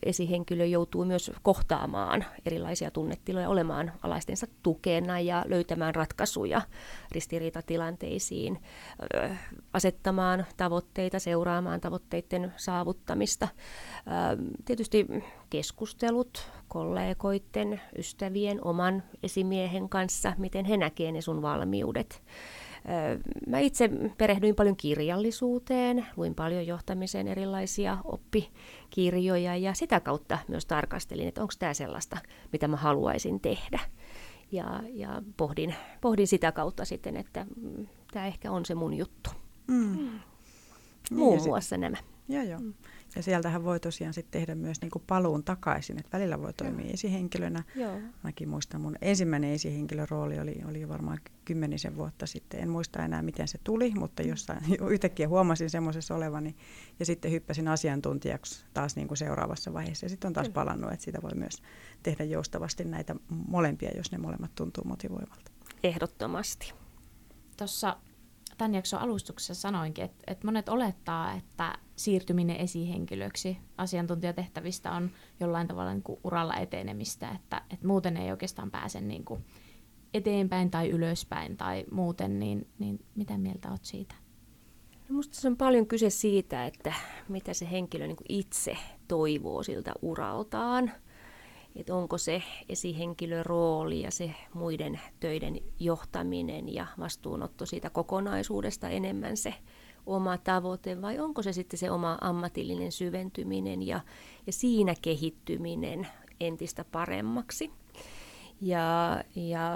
esihenkilö 0.03 0.65
joutuu 0.65 1.05
myös 1.05 1.31
kohtaamaan 1.43 2.25
erilaisia 2.45 2.91
tunnetiloja, 2.91 3.49
olemaan 3.49 3.91
alaistensa 4.03 4.47
tukena 4.63 5.19
ja 5.19 5.45
löytämään 5.47 5.95
ratkaisuja 5.95 6.61
ristiriitatilanteisiin, 7.11 8.59
asettamaan 9.73 10.45
tavoitteita, 10.57 11.19
seuraamaan 11.19 11.81
tavoitteiden 11.81 12.53
saavuttamista. 12.57 13.47
Tietysti 14.65 15.07
keskustelut 15.49 16.51
kollegoiden, 16.67 17.81
ystävien, 17.97 18.65
oman 18.65 19.03
esimiehen 19.23 19.89
kanssa, 19.89 20.33
miten 20.37 20.65
he 20.65 20.77
näkevät 20.77 21.13
ne 21.13 21.21
sun 21.21 21.41
valmiudet. 21.41 22.21
Mä 23.47 23.59
itse 23.59 23.89
perehdyin 24.17 24.55
paljon 24.55 24.75
kirjallisuuteen, 24.75 26.05
luin 26.17 26.35
paljon 26.35 26.67
johtamiseen 26.67 27.27
erilaisia 27.27 27.97
oppikirjoja 28.03 29.55
ja 29.55 29.73
sitä 29.73 29.99
kautta 29.99 30.37
myös 30.47 30.65
tarkastelin, 30.65 31.27
että 31.27 31.41
onko 31.41 31.53
tämä 31.59 31.73
sellaista, 31.73 32.17
mitä 32.51 32.67
mä 32.67 32.77
haluaisin 32.77 33.39
tehdä. 33.39 33.79
Ja, 34.51 34.83
ja 34.93 35.21
pohdin, 35.37 35.75
pohdin 36.01 36.27
sitä 36.27 36.51
kautta 36.51 36.85
sitten, 36.85 37.17
että 37.17 37.45
mm, 37.61 37.87
tämä 38.11 38.27
ehkä 38.27 38.51
on 38.51 38.65
se 38.65 38.75
mun 38.75 38.93
juttu. 38.93 39.29
Mm. 39.67 39.75
mm. 39.75 40.19
Muun 41.11 41.37
niin, 41.37 41.49
muassa 41.49 41.75
sit... 41.75 41.79
nämä. 41.79 41.97
Joo, 42.29 42.43
joo. 42.43 42.59
Mm. 42.59 42.73
Ja 43.15 43.23
sieltähän 43.23 43.63
voi 43.63 43.79
tosiaan 43.79 44.13
sitten 44.13 44.41
tehdä 44.41 44.55
myös 44.55 44.81
niin 44.81 44.91
kuin 44.91 45.03
paluun 45.07 45.43
takaisin, 45.43 45.99
että 45.99 46.17
välillä 46.17 46.41
voi 46.41 46.53
toimia 46.53 46.85
Joo. 46.85 46.93
esihenkilönä. 46.93 47.63
Joo. 47.75 47.99
Mäkin 48.23 48.49
muistan, 48.49 48.81
mun 48.81 48.95
ensimmäinen 49.01 49.51
esihenkilörooli 49.51 50.39
oli, 50.39 50.61
oli 50.69 50.89
varmaan 50.89 51.19
kymmenisen 51.45 51.95
vuotta 51.95 52.25
sitten. 52.25 52.59
En 52.59 52.69
muista 52.69 53.05
enää, 53.05 53.21
miten 53.21 53.47
se 53.47 53.59
tuli, 53.63 53.91
mutta 53.91 54.21
jossain 54.21 54.59
yhtäkkiä 54.89 55.27
huomasin 55.27 55.69
semmoisessa 55.69 56.15
olevani. 56.15 56.55
Ja 56.99 57.05
sitten 57.05 57.31
hyppäsin 57.31 57.67
asiantuntijaksi 57.67 58.65
taas 58.73 58.95
niin 58.95 59.07
kuin 59.07 59.17
seuraavassa 59.17 59.73
vaiheessa. 59.73 60.05
Ja 60.05 60.09
sitten 60.09 60.27
on 60.27 60.33
taas 60.33 60.47
Kyllä. 60.47 60.53
palannut, 60.53 60.91
että 60.91 61.05
sitä 61.05 61.21
voi 61.21 61.31
myös 61.35 61.61
tehdä 62.03 62.23
joustavasti 62.23 62.83
näitä 62.83 63.15
molempia, 63.47 63.91
jos 63.97 64.11
ne 64.11 64.17
molemmat 64.17 64.55
tuntuu 64.55 64.83
motivoivalta. 64.83 65.51
Ehdottomasti. 65.83 66.73
Tuossa 67.57 67.97
tämän 68.61 68.75
jakson 68.75 68.99
alustuksessa 68.99 69.53
sanoinkin, 69.53 70.05
että, 70.05 70.23
että 70.27 70.47
monet 70.47 70.69
olettaa, 70.69 71.33
että 71.33 71.77
siirtyminen 71.95 72.55
esihenkilöksi 72.55 73.57
asiantuntijatehtävistä 73.77 74.91
on 74.91 75.11
jollain 75.39 75.67
tavalla 75.67 75.93
niin 75.93 76.03
kuin 76.03 76.19
uralla 76.23 76.55
etenemistä, 76.55 77.29
että, 77.29 77.61
että 77.69 77.87
muuten 77.87 78.17
ei 78.17 78.31
oikeastaan 78.31 78.71
pääse 78.71 79.01
niin 79.01 79.25
kuin 79.25 79.45
eteenpäin 80.13 80.71
tai 80.71 80.89
ylöspäin 80.89 81.57
tai 81.57 81.85
muuten, 81.91 82.39
niin, 82.39 82.67
niin 82.79 83.05
mitä 83.15 83.37
mieltä 83.37 83.69
olet 83.69 83.85
siitä? 83.85 84.15
No 85.09 85.15
musta 85.15 85.35
se 85.35 85.47
on 85.47 85.57
paljon 85.57 85.87
kyse 85.87 86.09
siitä, 86.09 86.65
että 86.65 86.93
mitä 87.29 87.53
se 87.53 87.71
henkilö 87.71 88.07
niin 88.07 88.17
itse 88.29 88.77
toivoo 89.07 89.63
siltä 89.63 89.93
uraltaan– 90.01 90.91
että 91.75 91.95
onko 91.95 92.17
se 92.17 92.43
esihenkilörooli 92.69 94.01
ja 94.01 94.11
se 94.11 94.35
muiden 94.53 94.99
töiden 95.19 95.59
johtaminen 95.79 96.73
ja 96.73 96.87
vastuunotto 96.99 97.65
siitä 97.65 97.89
kokonaisuudesta 97.89 98.89
enemmän 98.89 99.37
se 99.37 99.53
oma 100.05 100.37
tavoite 100.37 101.01
vai 101.01 101.19
onko 101.19 101.43
se 101.43 101.53
sitten 101.53 101.79
se 101.79 101.91
oma 101.91 102.17
ammatillinen 102.21 102.91
syventyminen 102.91 103.87
ja, 103.87 103.99
ja 104.47 104.53
siinä 104.53 104.95
kehittyminen 105.01 106.07
entistä 106.39 106.85
paremmaksi. 106.91 107.71
Ja, 108.61 109.23
ja 109.35 109.71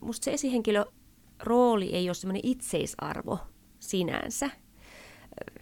musta 0.00 0.24
se 0.24 0.32
esihenkilörooli 0.32 1.92
ei 1.92 2.08
ole 2.08 2.14
semmoinen 2.14 2.42
itseisarvo 2.44 3.38
sinänsä, 3.80 4.50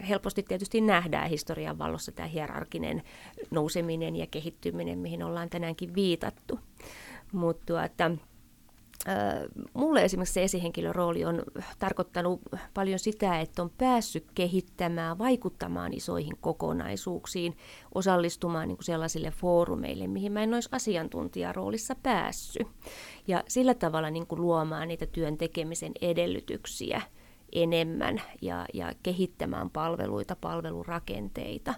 helposti 0.09 0.43
tietysti 0.43 0.81
nähdään 0.81 1.29
historian 1.29 1.77
valossa 1.77 2.11
tämä 2.11 2.27
hierarkinen 2.27 3.03
nouseminen 3.51 4.15
ja 4.15 4.27
kehittyminen, 4.27 4.99
mihin 4.99 5.23
ollaan 5.23 5.49
tänäänkin 5.49 5.95
viitattu. 5.95 6.59
Mutta 7.31 7.65
tuota, 7.65 8.11
mulle 9.73 10.03
esimerkiksi 10.03 10.33
se 10.33 10.43
esihenkilörooli 10.43 11.25
on 11.25 11.43
tarkoittanut 11.79 12.41
paljon 12.73 12.99
sitä, 12.99 13.39
että 13.39 13.61
on 13.61 13.69
päässyt 13.77 14.25
kehittämään, 14.35 15.17
vaikuttamaan 15.17 15.93
isoihin 15.93 16.37
kokonaisuuksiin, 16.41 17.57
osallistumaan 17.95 18.67
niin 18.67 18.77
kuin 18.77 18.85
sellaisille 18.85 19.31
foorumeille, 19.31 20.07
mihin 20.07 20.31
mä 20.31 20.43
en 20.43 20.53
olisi 20.53 20.69
asiantuntijaroolissa 20.71 21.95
päässyt. 22.03 22.67
Ja 23.27 23.43
sillä 23.47 23.73
tavalla 23.73 24.09
niin 24.09 24.27
kuin 24.27 24.41
luomaan 24.41 24.87
niitä 24.87 25.05
työn 25.05 25.37
tekemisen 25.37 25.91
edellytyksiä– 26.01 27.01
enemmän 27.51 28.21
ja, 28.41 28.65
ja 28.73 28.93
kehittämään 29.03 29.69
palveluita, 29.69 30.35
palvelurakenteita. 30.35 31.73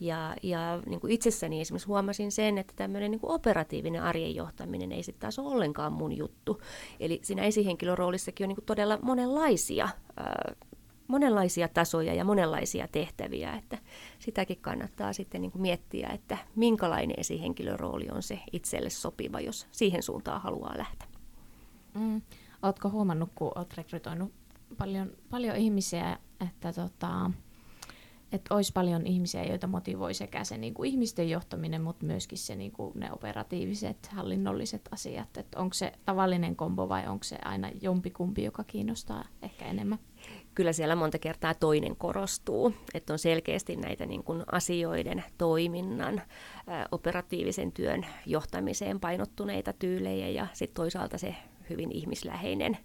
Ja, 0.00 0.34
ja 0.42 0.82
niin 0.86 1.00
kuin 1.00 1.12
itsessäni 1.12 1.60
esimerkiksi 1.60 1.86
huomasin 1.88 2.32
sen, 2.32 2.58
että 2.58 2.72
tämmöinen 2.76 3.10
niin 3.10 3.20
kuin 3.20 3.30
operatiivinen 3.30 4.02
arjen 4.02 4.34
johtaminen 4.34 4.92
ei 4.92 5.02
sitten 5.02 5.20
taas 5.20 5.38
ole 5.38 5.54
ollenkaan 5.54 5.92
mun 5.92 6.16
juttu. 6.16 6.62
Eli 7.00 7.20
siinä 7.22 7.42
esihenkilöroolissakin 7.42 8.44
on 8.44 8.48
niin 8.48 8.56
kuin 8.56 8.64
todella 8.64 8.98
monenlaisia, 9.02 9.88
ää, 10.16 10.54
monenlaisia 11.08 11.68
tasoja 11.68 12.14
ja 12.14 12.24
monenlaisia 12.24 12.88
tehtäviä, 12.88 13.54
että 13.54 13.78
sitäkin 14.18 14.58
kannattaa 14.60 15.12
sitten 15.12 15.42
niin 15.42 15.52
kuin 15.52 15.62
miettiä, 15.62 16.08
että 16.08 16.38
minkälainen 16.56 17.20
esihenkilörooli 17.20 18.08
on 18.10 18.22
se 18.22 18.38
itselle 18.52 18.90
sopiva, 18.90 19.40
jos 19.40 19.66
siihen 19.72 20.02
suuntaan 20.02 20.40
haluaa 20.40 20.78
lähteä. 20.78 21.08
Mm. 21.94 22.22
Oletko 22.62 22.90
huomannut, 22.90 23.30
kun 23.34 23.52
olet 23.54 23.74
rekrytoinut 23.74 24.32
paljon, 24.78 25.12
paljon 25.30 25.56
ihmisiä, 25.56 26.18
että 26.40 26.72
tota, 26.72 27.30
että 28.32 28.54
olisi 28.54 28.72
paljon 28.72 29.06
ihmisiä, 29.06 29.44
joita 29.44 29.66
motivoi 29.66 30.14
sekä 30.14 30.44
se 30.44 30.58
niin 30.58 30.74
kuin 30.74 30.90
ihmisten 30.90 31.30
johtaminen, 31.30 31.82
mutta 31.82 32.06
myöskin 32.06 32.38
se, 32.38 32.56
niin 32.56 32.72
kuin 32.72 32.92
ne 32.94 33.12
operatiiviset, 33.12 34.06
hallinnolliset 34.06 34.88
asiat. 34.90 35.36
Että 35.36 35.58
onko 35.60 35.74
se 35.74 35.92
tavallinen 36.04 36.56
kombo 36.56 36.88
vai 36.88 37.06
onko 37.06 37.24
se 37.24 37.38
aina 37.44 37.70
jompikumpi, 37.80 38.44
joka 38.44 38.64
kiinnostaa 38.64 39.24
ehkä 39.42 39.64
enemmän? 39.64 39.98
Kyllä 40.54 40.72
siellä 40.72 40.96
monta 40.96 41.18
kertaa 41.18 41.54
toinen 41.54 41.96
korostuu, 41.96 42.74
että 42.94 43.12
on 43.12 43.18
selkeästi 43.18 43.76
näitä 43.76 44.06
niin 44.06 44.22
kuin 44.22 44.42
asioiden, 44.52 45.24
toiminnan, 45.38 46.22
operatiivisen 46.90 47.72
työn 47.72 48.06
johtamiseen 48.26 49.00
painottuneita 49.00 49.72
tyylejä 49.72 50.28
ja 50.28 50.46
sitten 50.52 50.76
toisaalta 50.76 51.18
se 51.18 51.34
hyvin 51.70 51.92
ihmisläheinen 51.92 52.78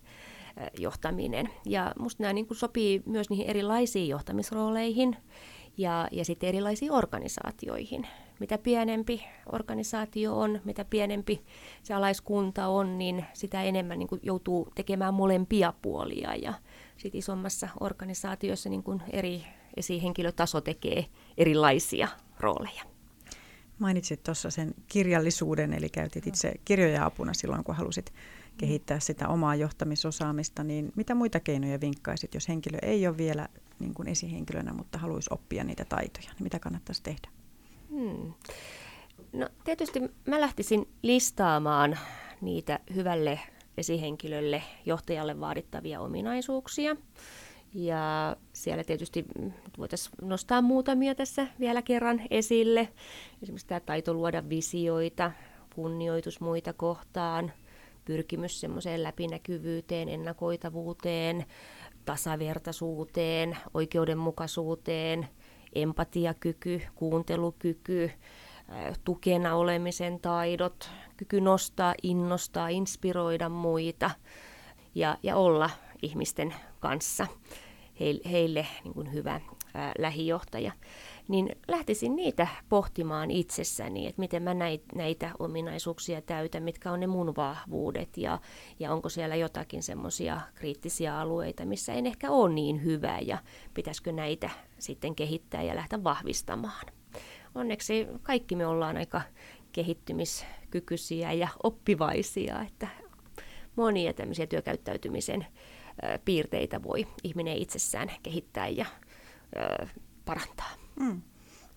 johtaminen. 0.77 1.49
Ja 1.65 1.93
musta 1.99 2.23
nämä 2.23 2.33
niin 2.33 2.47
kuin 2.47 2.57
sopii 2.57 3.03
myös 3.05 3.29
niihin 3.29 3.47
erilaisiin 3.47 4.09
johtamisrooleihin 4.09 5.17
ja, 5.77 6.07
ja 6.11 6.25
sitten 6.25 6.49
erilaisiin 6.49 6.91
organisaatioihin. 6.91 8.07
Mitä 8.39 8.57
pienempi 8.57 9.23
organisaatio 9.51 10.39
on, 10.39 10.61
mitä 10.65 10.85
pienempi 10.85 11.43
se 11.83 11.93
alaiskunta 11.93 12.67
on, 12.67 12.97
niin 12.97 13.25
sitä 13.33 13.63
enemmän 13.63 13.99
niin 13.99 14.07
kuin 14.07 14.21
joutuu 14.23 14.71
tekemään 14.75 15.13
molempia 15.13 15.73
puolia. 15.81 16.35
Ja 16.35 16.53
sitten 16.97 17.19
isommassa 17.19 17.69
organisaatiossa 17.79 18.69
niin 18.69 18.83
kuin 18.83 19.01
eri 19.11 19.43
esihenkilötaso 19.77 20.61
tekee 20.61 21.05
erilaisia 21.37 22.07
rooleja. 22.39 22.83
Mainitsit 23.79 24.23
tuossa 24.23 24.49
sen 24.49 24.73
kirjallisuuden, 24.87 25.73
eli 25.73 25.89
käytit 25.89 26.27
itse 26.27 26.53
kirjoja 26.65 27.05
apuna 27.05 27.33
silloin, 27.33 27.63
kun 27.63 27.75
halusit 27.75 28.13
kehittää 28.57 28.99
sitä 28.99 29.27
omaa 29.27 29.55
johtamisosaamista, 29.55 30.63
niin 30.63 30.91
mitä 30.95 31.15
muita 31.15 31.39
keinoja 31.39 31.81
vinkkaisit, 31.81 32.33
jos 32.33 32.47
henkilö 32.47 32.77
ei 32.81 33.07
ole 33.07 33.17
vielä 33.17 33.47
niin 33.79 33.93
kuin 33.93 34.07
esihenkilönä, 34.07 34.73
mutta 34.73 34.97
haluaisi 34.97 35.29
oppia 35.33 35.63
niitä 35.63 35.85
taitoja, 35.85 36.29
niin 36.29 36.43
mitä 36.43 36.59
kannattaisi 36.59 37.03
tehdä? 37.03 37.29
Hmm. 37.89 38.33
No 39.33 39.49
tietysti 39.63 39.99
mä 40.27 40.41
lähtisin 40.41 40.87
listaamaan 41.01 41.97
niitä 42.41 42.79
hyvälle 42.95 43.39
esihenkilölle, 43.77 44.63
johtajalle 44.85 45.39
vaadittavia 45.39 45.99
ominaisuuksia. 45.99 46.95
Ja 47.73 48.35
siellä 48.53 48.83
tietysti 48.83 49.25
voitaisiin 49.77 50.13
nostaa 50.21 50.61
muutamia 50.61 51.15
tässä 51.15 51.47
vielä 51.59 51.81
kerran 51.81 52.21
esille. 52.29 52.89
Esimerkiksi 53.43 53.67
tämä 53.67 53.79
taito 53.79 54.13
luoda 54.13 54.49
visioita, 54.49 55.31
kunnioitus 55.75 56.39
muita 56.41 56.73
kohtaan, 56.73 57.51
pyrkimys 58.11 58.61
semmoiseen 58.61 59.03
läpinäkyvyyteen, 59.03 60.09
ennakoitavuuteen, 60.09 61.45
tasavertaisuuteen, 62.05 63.57
oikeudenmukaisuuteen, 63.73 65.27
empatiakyky, 65.75 66.81
kuuntelukyky, 66.95 68.11
tukena 69.03 69.55
olemisen 69.55 70.19
taidot, 70.19 70.89
kyky 71.17 71.41
nostaa, 71.41 71.95
innostaa, 72.03 72.67
inspiroida 72.69 73.49
muita 73.49 74.11
ja, 74.95 75.17
ja 75.23 75.35
olla 75.35 75.69
ihmisten 76.01 76.53
kanssa. 76.79 77.27
Heille 78.31 78.67
niin 78.83 78.93
kuin 78.93 79.13
hyvä 79.13 79.41
ää, 79.73 79.91
lähijohtaja 79.97 80.71
niin 81.31 81.55
lähtisin 81.67 82.15
niitä 82.15 82.47
pohtimaan 82.69 83.31
itsessäni, 83.31 84.07
että 84.07 84.19
miten 84.19 84.43
mä 84.43 84.55
näitä 84.95 85.31
ominaisuuksia 85.39 86.21
täytän, 86.21 86.63
mitkä 86.63 86.91
on 86.91 86.99
ne 86.99 87.07
mun 87.07 87.35
vahvuudet 87.35 88.17
ja, 88.17 88.39
ja 88.79 88.93
onko 88.93 89.09
siellä 89.09 89.35
jotakin 89.35 89.83
semmoisia 89.83 90.41
kriittisiä 90.55 91.19
alueita, 91.19 91.65
missä 91.65 91.93
en 91.93 92.05
ehkä 92.05 92.31
ole 92.31 92.53
niin 92.53 92.83
hyvä 92.83 93.19
ja 93.19 93.37
pitäisikö 93.73 94.11
näitä 94.11 94.49
sitten 94.79 95.15
kehittää 95.15 95.63
ja 95.63 95.75
lähteä 95.75 96.03
vahvistamaan. 96.03 96.85
Onneksi 97.55 98.07
kaikki 98.23 98.55
me 98.55 98.67
ollaan 98.67 98.97
aika 98.97 99.21
kehittymiskykyisiä 99.71 101.33
ja 101.33 101.47
oppivaisia, 101.63 102.61
että 102.61 102.87
monia 103.75 104.13
tämmöisiä 104.13 104.47
työkäyttäytymisen 104.47 105.45
piirteitä 106.25 106.83
voi 106.83 107.07
ihminen 107.23 107.57
itsessään 107.57 108.11
kehittää 108.23 108.67
ja 108.67 108.85
parantaa. 110.25 110.69
Mm. 110.99 111.21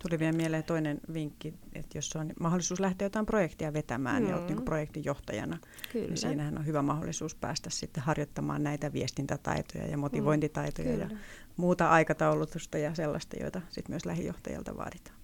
Tuli 0.08 0.18
vielä 0.18 0.36
mieleen 0.36 0.64
toinen 0.64 1.00
vinkki, 1.12 1.54
että 1.72 1.98
jos 1.98 2.16
on 2.16 2.32
mahdollisuus 2.40 2.80
lähteä 2.80 3.06
jotain 3.06 3.26
projektia 3.26 3.72
vetämään 3.72 4.22
mm. 4.22 4.28
ja 4.28 4.36
olet 4.36 4.48
niin 4.48 4.62
projektin 4.62 5.04
johtajana, 5.04 5.58
Kyllä. 5.92 6.06
niin 6.06 6.16
siinähän 6.16 6.58
on 6.58 6.66
hyvä 6.66 6.82
mahdollisuus 6.82 7.34
päästä 7.34 7.70
sitten 7.70 8.02
harjoittamaan 8.02 8.62
näitä 8.62 8.92
viestintätaitoja 8.92 9.86
ja 9.86 9.98
motivointitaitoja 9.98 10.92
mm. 10.92 11.00
ja 11.00 11.08
muuta 11.56 11.90
aikataulutusta 11.90 12.78
ja 12.78 12.94
sellaista, 12.94 13.36
joita 13.40 13.60
sitten 13.68 13.92
myös 13.92 14.06
lähijohtajalta 14.06 14.76
vaaditaan. 14.76 15.16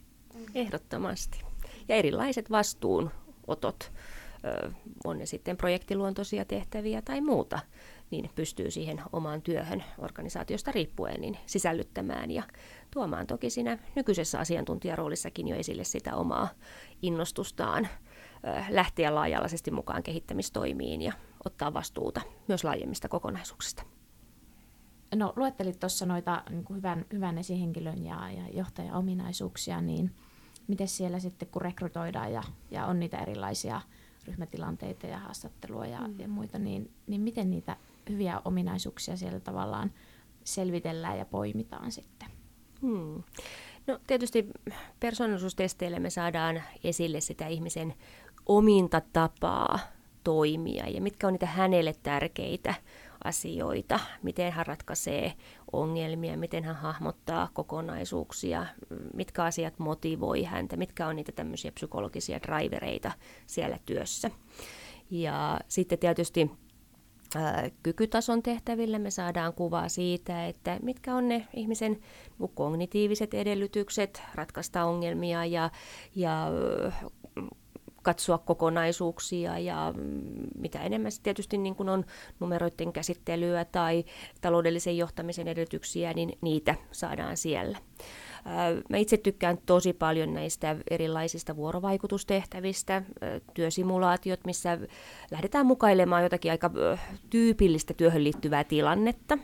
Ehdottomasti. 0.55 1.42
Ja 1.88 1.96
erilaiset 1.96 2.50
vastuunotot, 2.50 3.92
on 5.05 5.18
ne 5.18 5.26
sitten 5.26 5.57
projektiluontoisia 5.57 6.44
tehtäviä 6.44 7.03
tai 7.03 7.20
muuta, 7.20 7.59
niin 8.11 8.31
pystyy 8.35 8.70
siihen 8.70 9.03
omaan 9.12 9.42
työhön 9.42 9.85
organisaatiosta 9.99 10.73
riippuen 10.73 11.20
niin 11.20 11.38
sisällyttämään 11.46 12.31
ja 12.31 12.42
tuomaan 12.90 13.27
toki 13.27 13.51
siinä 13.51 13.79
nykyisessä 13.94 14.38
asiantuntijaroolissakin 14.38 15.49
jo 15.49 15.57
esille 15.57 15.85
sitä 15.85 16.16
omaa 16.16 16.49
innostustaan 17.03 17.88
lähteä 18.68 19.14
laajalaisesti 19.14 19.70
mukaan 19.70 20.03
kehittämistoimiin 20.03 21.03
ja 21.03 21.12
ottaa 21.44 21.75
vastuuta 21.75 22.20
myös 22.49 22.64
laajemmista 22.64 23.09
kokonaisuuksista. 23.09 23.83
No 25.14 25.33
luettelit 25.37 25.81
tuossa 25.81 26.07
noita 26.07 26.42
niin 26.51 26.64
kuin 26.64 26.77
hyvän, 26.77 27.05
hyvän 27.12 27.38
esihenkilön 27.38 28.05
ja, 28.05 28.31
ja 28.31 28.42
johtajaominaisuuksia, 28.53 29.81
niin 29.81 30.11
miten 30.68 30.88
siellä 30.88 31.18
sitten 31.18 31.49
kun 31.49 31.62
rekrytoidaan 31.62 32.33
ja, 32.33 32.42
ja 32.70 32.87
on 32.87 33.01
niitä 33.01 33.18
erilaisia 33.18 33.81
ryhmätilanteita 34.27 35.07
ja 35.07 35.18
haastattelua 35.18 35.87
ja, 35.87 36.09
mm. 36.09 36.20
ja 36.20 36.29
muita, 36.29 36.59
niin, 36.59 36.90
niin 37.07 37.20
miten 37.20 37.51
niitä 37.51 37.77
hyviä 38.11 38.40
ominaisuuksia 38.44 39.16
siellä 39.16 39.40
tavallaan 39.40 39.92
selvitellään 40.44 41.18
ja 41.18 41.25
poimitaan 41.25 41.92
sitten? 41.92 42.29
Hmm. 42.83 43.23
No 43.87 43.99
tietysti 44.07 44.46
persoonallisuustesteillä 45.01 46.01
me 46.01 46.11
saadaan 46.11 46.62
esille 46.85 47.20
sitä 47.20 47.46
ihmisen 47.46 47.94
ominta 48.46 49.03
tapaa 49.12 49.79
toimia 50.25 50.88
ja 50.88 51.01
mitkä 51.01 51.27
on 51.27 51.33
niitä 51.33 51.46
hänelle 51.46 51.94
tärkeitä 52.03 52.75
asioita, 53.25 54.01
miten 54.23 54.53
hän 54.53 54.66
ratkaisee 54.66 55.33
ongelmia, 55.73 56.37
miten 56.37 56.64
hän 56.64 56.77
hahmottaa 56.77 57.49
kokonaisuuksia, 57.53 58.66
mitkä 59.14 59.44
asiat 59.44 59.79
motivoi 59.79 60.42
häntä, 60.42 60.77
mitkä 60.77 61.07
on 61.07 61.16
niitä 61.16 61.33
tämmöisiä 61.33 61.73
psykologisia 61.73 62.40
drivereita 62.42 63.12
siellä 63.46 63.79
työssä. 63.87 64.31
Ja 65.11 65.61
sitten 65.68 65.99
tietysti 65.99 66.51
kykytason 67.83 68.43
tehtävillä 68.43 68.99
me 68.99 69.11
saadaan 69.11 69.53
kuvaa 69.53 69.88
siitä, 69.88 70.47
että 70.47 70.79
mitkä 70.83 71.14
on 71.14 71.29
ne 71.29 71.49
ihmisen 71.55 72.01
kognitiiviset 72.55 73.35
edellytykset 73.35 74.23
ratkaista 74.35 74.85
ongelmia 74.85 75.45
ja, 75.45 75.71
ja 76.16 76.49
katsoa 78.03 78.38
kokonaisuuksia 78.38 79.59
ja 79.59 79.95
mm, 79.97 80.21
mitä 80.59 80.83
enemmän 80.83 81.12
tietysti 81.23 81.59
niin 81.59 81.75
kuin 81.75 81.88
on 81.88 82.05
numeroiden 82.40 82.93
käsittelyä 82.93 83.64
tai 83.64 84.05
taloudellisen 84.40 84.97
johtamisen 84.97 85.49
edellytyksiä, 85.49 86.12
niin 86.12 86.38
niitä 86.40 86.75
saadaan 86.93 87.37
siellä. 87.37 87.79
Mä 88.88 88.96
itse 88.96 89.16
tykkään 89.16 89.59
tosi 89.66 89.92
paljon 89.92 90.35
näistä 90.35 90.76
erilaisista 90.90 91.57
vuorovaikutustehtävistä, 91.57 93.03
työsimulaatiot, 93.55 94.40
missä 94.46 94.79
lähdetään 95.31 95.66
mukailemaan 95.66 96.22
jotakin 96.22 96.50
aika 96.50 96.70
tyypillistä 97.31 97.94
työhön 97.94 98.24
liittyvää 98.24 98.64
tilannetta 98.64 99.38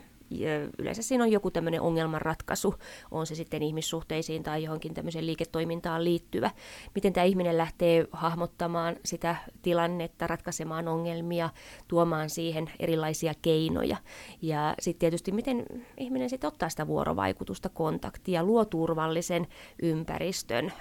yleensä 0.79 1.01
siinä 1.01 1.23
on 1.23 1.31
joku 1.31 1.51
tämmöinen 1.51 1.81
ongelmanratkaisu, 1.81 2.75
on 3.11 3.27
se 3.27 3.35
sitten 3.35 3.63
ihmissuhteisiin 3.63 4.43
tai 4.43 4.63
johonkin 4.63 4.93
tämmöiseen 4.93 5.25
liiketoimintaan 5.25 6.03
liittyvä. 6.03 6.51
Miten 6.95 7.13
tämä 7.13 7.23
ihminen 7.23 7.57
lähtee 7.57 8.07
hahmottamaan 8.11 8.95
sitä 9.05 9.35
tilannetta, 9.61 10.27
ratkaisemaan 10.27 10.87
ongelmia, 10.87 11.49
tuomaan 11.87 12.29
siihen 12.29 12.69
erilaisia 12.79 13.33
keinoja. 13.41 13.97
Ja 14.41 14.75
sitten 14.79 14.99
tietysti 14.99 15.31
miten 15.31 15.65
ihminen 15.97 16.29
sitten 16.29 16.47
ottaa 16.47 16.69
sitä 16.69 16.87
vuorovaikutusta, 16.87 17.69
kontaktia, 17.69 18.43
luo 18.43 18.65
turvallisen 18.65 19.47
ympäristön 19.81 20.71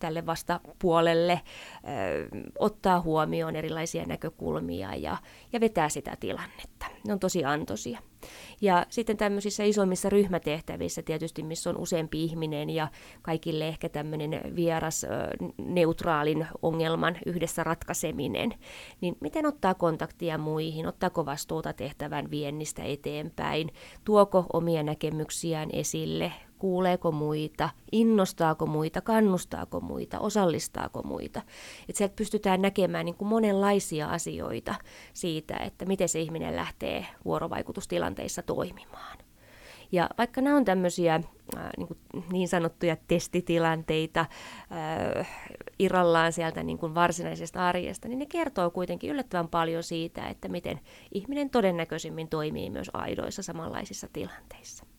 tälle 0.00 0.26
vastapuolelle, 0.26 1.40
ö, 1.42 2.28
ottaa 2.58 3.00
huomioon 3.00 3.56
erilaisia 3.56 4.04
näkökulmia 4.06 4.94
ja, 4.94 5.16
ja 5.52 5.60
vetää 5.60 5.88
sitä 5.88 6.16
tilannetta. 6.20 6.86
Ne 7.06 7.12
on 7.12 7.20
tosi 7.20 7.44
antoisia. 7.44 7.98
Ja 8.60 8.86
sitten 8.88 9.16
tämmöisissä 9.16 9.64
isommissa 9.64 10.08
ryhmätehtävissä 10.08 11.02
tietysti, 11.02 11.42
missä 11.42 11.70
on 11.70 11.76
useampi 11.76 12.24
ihminen 12.24 12.70
ja 12.70 12.88
kaikille 13.22 13.68
ehkä 13.68 13.88
tämmöinen 13.88 14.56
vieras 14.56 15.06
neutraalin 15.58 16.46
ongelman 16.62 17.16
yhdessä 17.26 17.64
ratkaiseminen, 17.64 18.54
niin 19.00 19.16
miten 19.20 19.46
ottaa 19.46 19.74
kontaktia 19.74 20.38
muihin, 20.38 20.86
ottaako 20.86 21.26
vastuuta 21.26 21.72
tehtävän 21.72 22.30
viennistä 22.30 22.82
eteenpäin, 22.82 23.68
tuoko 24.04 24.46
omia 24.52 24.82
näkemyksiään 24.82 25.68
esille, 25.72 26.32
kuuleeko 26.60 27.12
muita, 27.12 27.70
innostaako 27.92 28.66
muita, 28.66 29.00
kannustaako 29.00 29.80
muita, 29.80 30.18
osallistaako 30.18 31.02
muita. 31.02 31.42
Että 31.88 31.98
sieltä 31.98 32.16
pystytään 32.16 32.62
näkemään 32.62 33.06
niin 33.06 33.14
kuin 33.14 33.28
monenlaisia 33.28 34.08
asioita 34.08 34.74
siitä, 35.12 35.56
että 35.56 35.86
miten 35.86 36.08
se 36.08 36.20
ihminen 36.20 36.56
lähtee 36.56 37.06
vuorovaikutustilanteissa 37.24 38.42
toimimaan. 38.42 39.18
Ja 39.92 40.10
vaikka 40.18 40.40
nämä 40.40 40.56
on 40.56 40.64
tämmöisiä 40.64 41.14
äh, 41.14 41.22
niin, 41.76 41.88
kuin 41.88 41.98
niin 42.32 42.48
sanottuja 42.48 42.96
testitilanteita 43.08 44.20
äh, 44.20 45.28
irrallaan 45.78 46.32
sieltä 46.32 46.62
niin 46.62 46.78
kuin 46.78 46.94
varsinaisesta 46.94 47.68
arjesta, 47.68 48.08
niin 48.08 48.18
ne 48.18 48.26
kertoo 48.26 48.70
kuitenkin 48.70 49.10
yllättävän 49.10 49.48
paljon 49.48 49.82
siitä, 49.82 50.28
että 50.28 50.48
miten 50.48 50.80
ihminen 51.12 51.50
todennäköisimmin 51.50 52.28
toimii 52.28 52.70
myös 52.70 52.90
aidoissa 52.92 53.42
samanlaisissa 53.42 54.08
tilanteissa. 54.12 54.89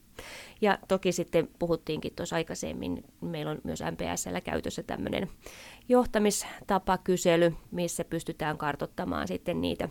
Ja 0.61 0.77
toki 0.87 1.11
sitten 1.11 1.49
puhuttiinkin 1.59 2.15
tuossa 2.15 2.35
aikaisemmin, 2.35 3.03
meillä 3.21 3.51
on 3.51 3.61
myös 3.63 3.83
MPSllä 3.91 4.41
käytössä 4.41 4.83
tämmöinen 4.83 5.29
johtamistapakysely, 5.89 7.53
missä 7.71 8.05
pystytään 8.05 8.57
kartottamaan 8.57 9.27
sitten 9.27 9.61
niitä 9.61 9.89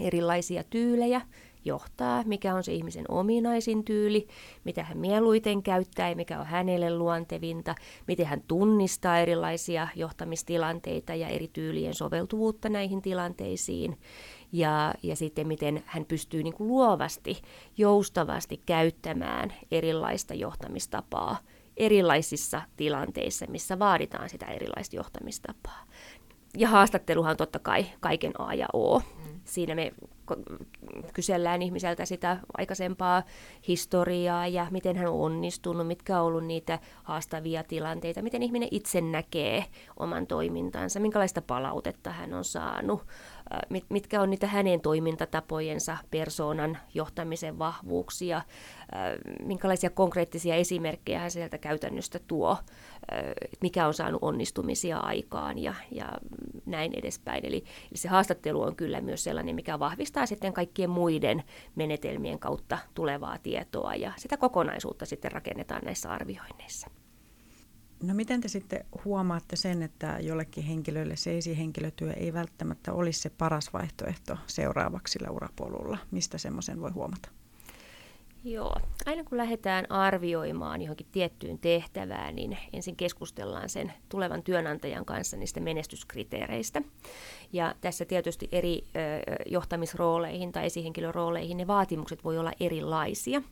erilaisia 0.00 0.64
tyylejä, 0.64 1.20
johtaa, 1.64 2.22
mikä 2.26 2.54
on 2.54 2.64
se 2.64 2.72
ihmisen 2.72 3.04
ominaisin 3.08 3.84
tyyli, 3.84 4.26
mitä 4.64 4.84
hän 4.84 4.98
mieluiten 4.98 5.62
käyttää 5.62 6.08
ja 6.08 6.16
mikä 6.16 6.40
on 6.40 6.46
hänelle 6.46 6.96
luontevinta, 6.98 7.74
miten 8.06 8.26
hän 8.26 8.42
tunnistaa 8.48 9.18
erilaisia 9.18 9.88
johtamistilanteita 9.96 11.14
ja 11.14 11.28
eri 11.28 11.48
tyylien 11.52 11.94
soveltuvuutta 11.94 12.68
näihin 12.68 13.02
tilanteisiin 13.02 13.98
ja, 14.52 14.94
ja 15.02 15.16
sitten 15.16 15.46
miten 15.46 15.82
hän 15.86 16.04
pystyy 16.04 16.42
niin 16.42 16.54
kuin 16.54 16.68
luovasti, 16.68 17.42
joustavasti 17.76 18.62
käyttämään 18.66 19.52
erilaista 19.70 20.34
johtamistapaa 20.34 21.38
erilaisissa 21.78 22.62
tilanteissa, 22.76 23.46
missä 23.48 23.78
vaaditaan 23.78 24.28
sitä 24.28 24.46
erilaista 24.46 24.96
johtamistapaa. 24.96 25.84
Ja 26.56 26.68
haastatteluhan 26.68 27.30
on 27.30 27.36
totta 27.36 27.58
kai 27.58 27.86
kaiken 28.00 28.32
A 28.38 28.54
ja 28.54 28.66
O. 28.72 28.98
Mm. 28.98 29.40
Siinä 29.44 29.74
me 29.74 29.92
kysellään 31.12 31.62
ihmiseltä 31.62 32.04
sitä 32.04 32.36
aikaisempaa 32.58 33.22
historiaa 33.68 34.46
ja 34.46 34.66
miten 34.70 34.96
hän 34.96 35.08
on 35.08 35.20
onnistunut, 35.20 35.86
mitkä 35.86 36.20
on 36.20 36.26
ollut 36.26 36.44
niitä 36.44 36.78
haastavia 37.02 37.64
tilanteita, 37.64 38.22
miten 38.22 38.42
ihminen 38.42 38.68
itse 38.70 39.00
näkee 39.00 39.64
oman 39.96 40.26
toimintansa, 40.26 41.00
minkälaista 41.00 41.42
palautetta 41.42 42.10
hän 42.10 42.34
on 42.34 42.44
saanut, 42.44 43.06
mitkä 43.88 44.20
on 44.20 44.30
niitä 44.30 44.46
hänen 44.46 44.80
toimintatapojensa, 44.80 45.96
persoonan 46.10 46.78
johtamisen 46.94 47.58
vahvuuksia, 47.58 48.42
minkälaisia 49.42 49.90
konkreettisia 49.90 50.54
esimerkkejä 50.54 51.18
hän 51.18 51.30
sieltä 51.30 51.58
käytännöstä 51.58 52.18
tuo, 52.26 52.56
mikä 53.60 53.86
on 53.86 53.94
saanut 53.94 54.22
onnistumisia 54.22 54.98
aikaan 54.98 55.58
ja, 55.58 55.74
ja 55.90 56.12
näin 56.66 56.92
edespäin. 56.94 57.46
Eli, 57.46 57.56
eli 57.56 57.98
se 57.98 58.08
haastattelu 58.08 58.62
on 58.62 58.76
kyllä 58.76 59.00
myös 59.00 59.24
sellainen, 59.24 59.54
mikä 59.54 59.78
vahvistaa 59.78 60.26
sitten 60.26 60.52
kaikkien 60.52 60.90
muiden 60.90 61.42
menetelmien 61.74 62.38
kautta 62.38 62.78
tulevaa 62.94 63.38
tietoa 63.38 63.94
ja 63.94 64.12
sitä 64.16 64.36
kokonaisuutta 64.36 65.06
sitten 65.06 65.32
rakennetaan 65.32 65.84
näissä 65.84 66.10
arvioinneissa. 66.10 66.97
No 68.02 68.14
miten 68.14 68.40
te 68.40 68.48
sitten 68.48 68.84
huomaatte 69.04 69.56
sen, 69.56 69.82
että 69.82 70.18
jollekin 70.20 70.64
henkilölle 70.64 71.16
se 71.16 71.38
esihenkilötyö 71.38 72.12
ei 72.12 72.32
välttämättä 72.32 72.92
olisi 72.92 73.20
se 73.20 73.30
paras 73.30 73.72
vaihtoehto 73.72 74.36
seuraavaksi 74.46 75.12
sillä 75.12 75.30
urapolulla? 75.30 75.98
Mistä 76.10 76.38
semmoisen 76.38 76.80
voi 76.80 76.90
huomata? 76.90 77.28
Joo, 78.44 78.76
aina 79.06 79.24
kun 79.24 79.38
lähdetään 79.38 79.90
arvioimaan 79.90 80.82
johonkin 80.82 81.06
tiettyyn 81.12 81.58
tehtävään, 81.58 82.34
niin 82.34 82.58
ensin 82.72 82.96
keskustellaan 82.96 83.68
sen 83.68 83.92
tulevan 84.08 84.42
työnantajan 84.42 85.04
kanssa 85.04 85.36
niistä 85.36 85.60
menestyskriteereistä. 85.60 86.82
Ja 87.52 87.74
tässä 87.80 88.04
tietysti 88.04 88.48
eri 88.52 88.84
johtamisrooleihin 89.46 90.52
tai 90.52 90.66
esihenkilörooleihin 90.66 91.56
ne 91.56 91.66
vaatimukset 91.66 92.24
voi 92.24 92.38
olla 92.38 92.52
erilaisia. 92.60 93.42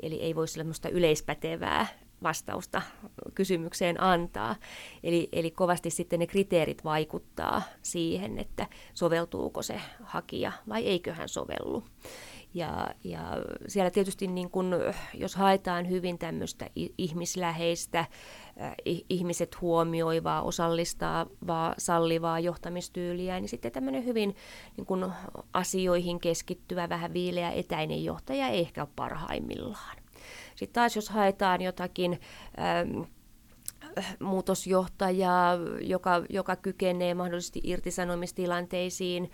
Eli 0.00 0.20
ei 0.20 0.34
voi 0.34 0.48
sellaista 0.48 0.88
yleispätevää 0.88 1.86
vastausta 2.22 2.82
kysymykseen 3.34 4.02
antaa. 4.02 4.56
Eli, 5.02 5.28
eli 5.32 5.50
kovasti 5.50 5.90
sitten 5.90 6.18
ne 6.18 6.26
kriteerit 6.26 6.84
vaikuttaa 6.84 7.62
siihen, 7.82 8.38
että 8.38 8.66
soveltuuko 8.94 9.62
se 9.62 9.80
hakija 10.02 10.52
vai 10.68 10.86
eiköhän 10.86 11.28
sovellu. 11.28 11.84
Ja, 12.54 12.94
ja 13.04 13.20
siellä 13.68 13.90
tietysti 13.90 14.26
niin 14.26 14.50
kun, 14.50 14.74
jos 15.14 15.36
haetaan 15.36 15.90
hyvin 15.90 16.18
tämmöistä 16.18 16.70
ihmisläheistä, 16.98 17.98
äh, 17.98 18.74
ihmiset 19.08 19.60
huomioivaa, 19.60 20.42
osallistavaa, 20.42 21.74
sallivaa 21.78 22.40
johtamistyyliä, 22.40 23.40
niin 23.40 23.48
sitten 23.48 23.72
tämmöinen 23.72 24.04
hyvin 24.04 24.36
niin 24.76 24.86
kun, 24.86 25.12
asioihin 25.52 26.20
keskittyvä, 26.20 26.88
vähän 26.88 27.12
viileä, 27.12 27.50
etäinen 27.50 28.04
johtaja 28.04 28.48
ei 28.48 28.60
ehkä 28.60 28.82
ole 28.82 28.88
parhaimmillaan. 28.96 30.01
Sitten 30.56 30.72
taas 30.72 30.96
jos 30.96 31.08
haetaan 31.08 31.62
jotakin 31.62 32.20
ähm, 32.58 33.00
muutosjohtaja, 34.20 35.58
joka, 35.80 36.24
joka 36.28 36.56
kykenee 36.56 37.14
mahdollisesti 37.14 37.60
irtisanomistilanteisiin 37.64 39.30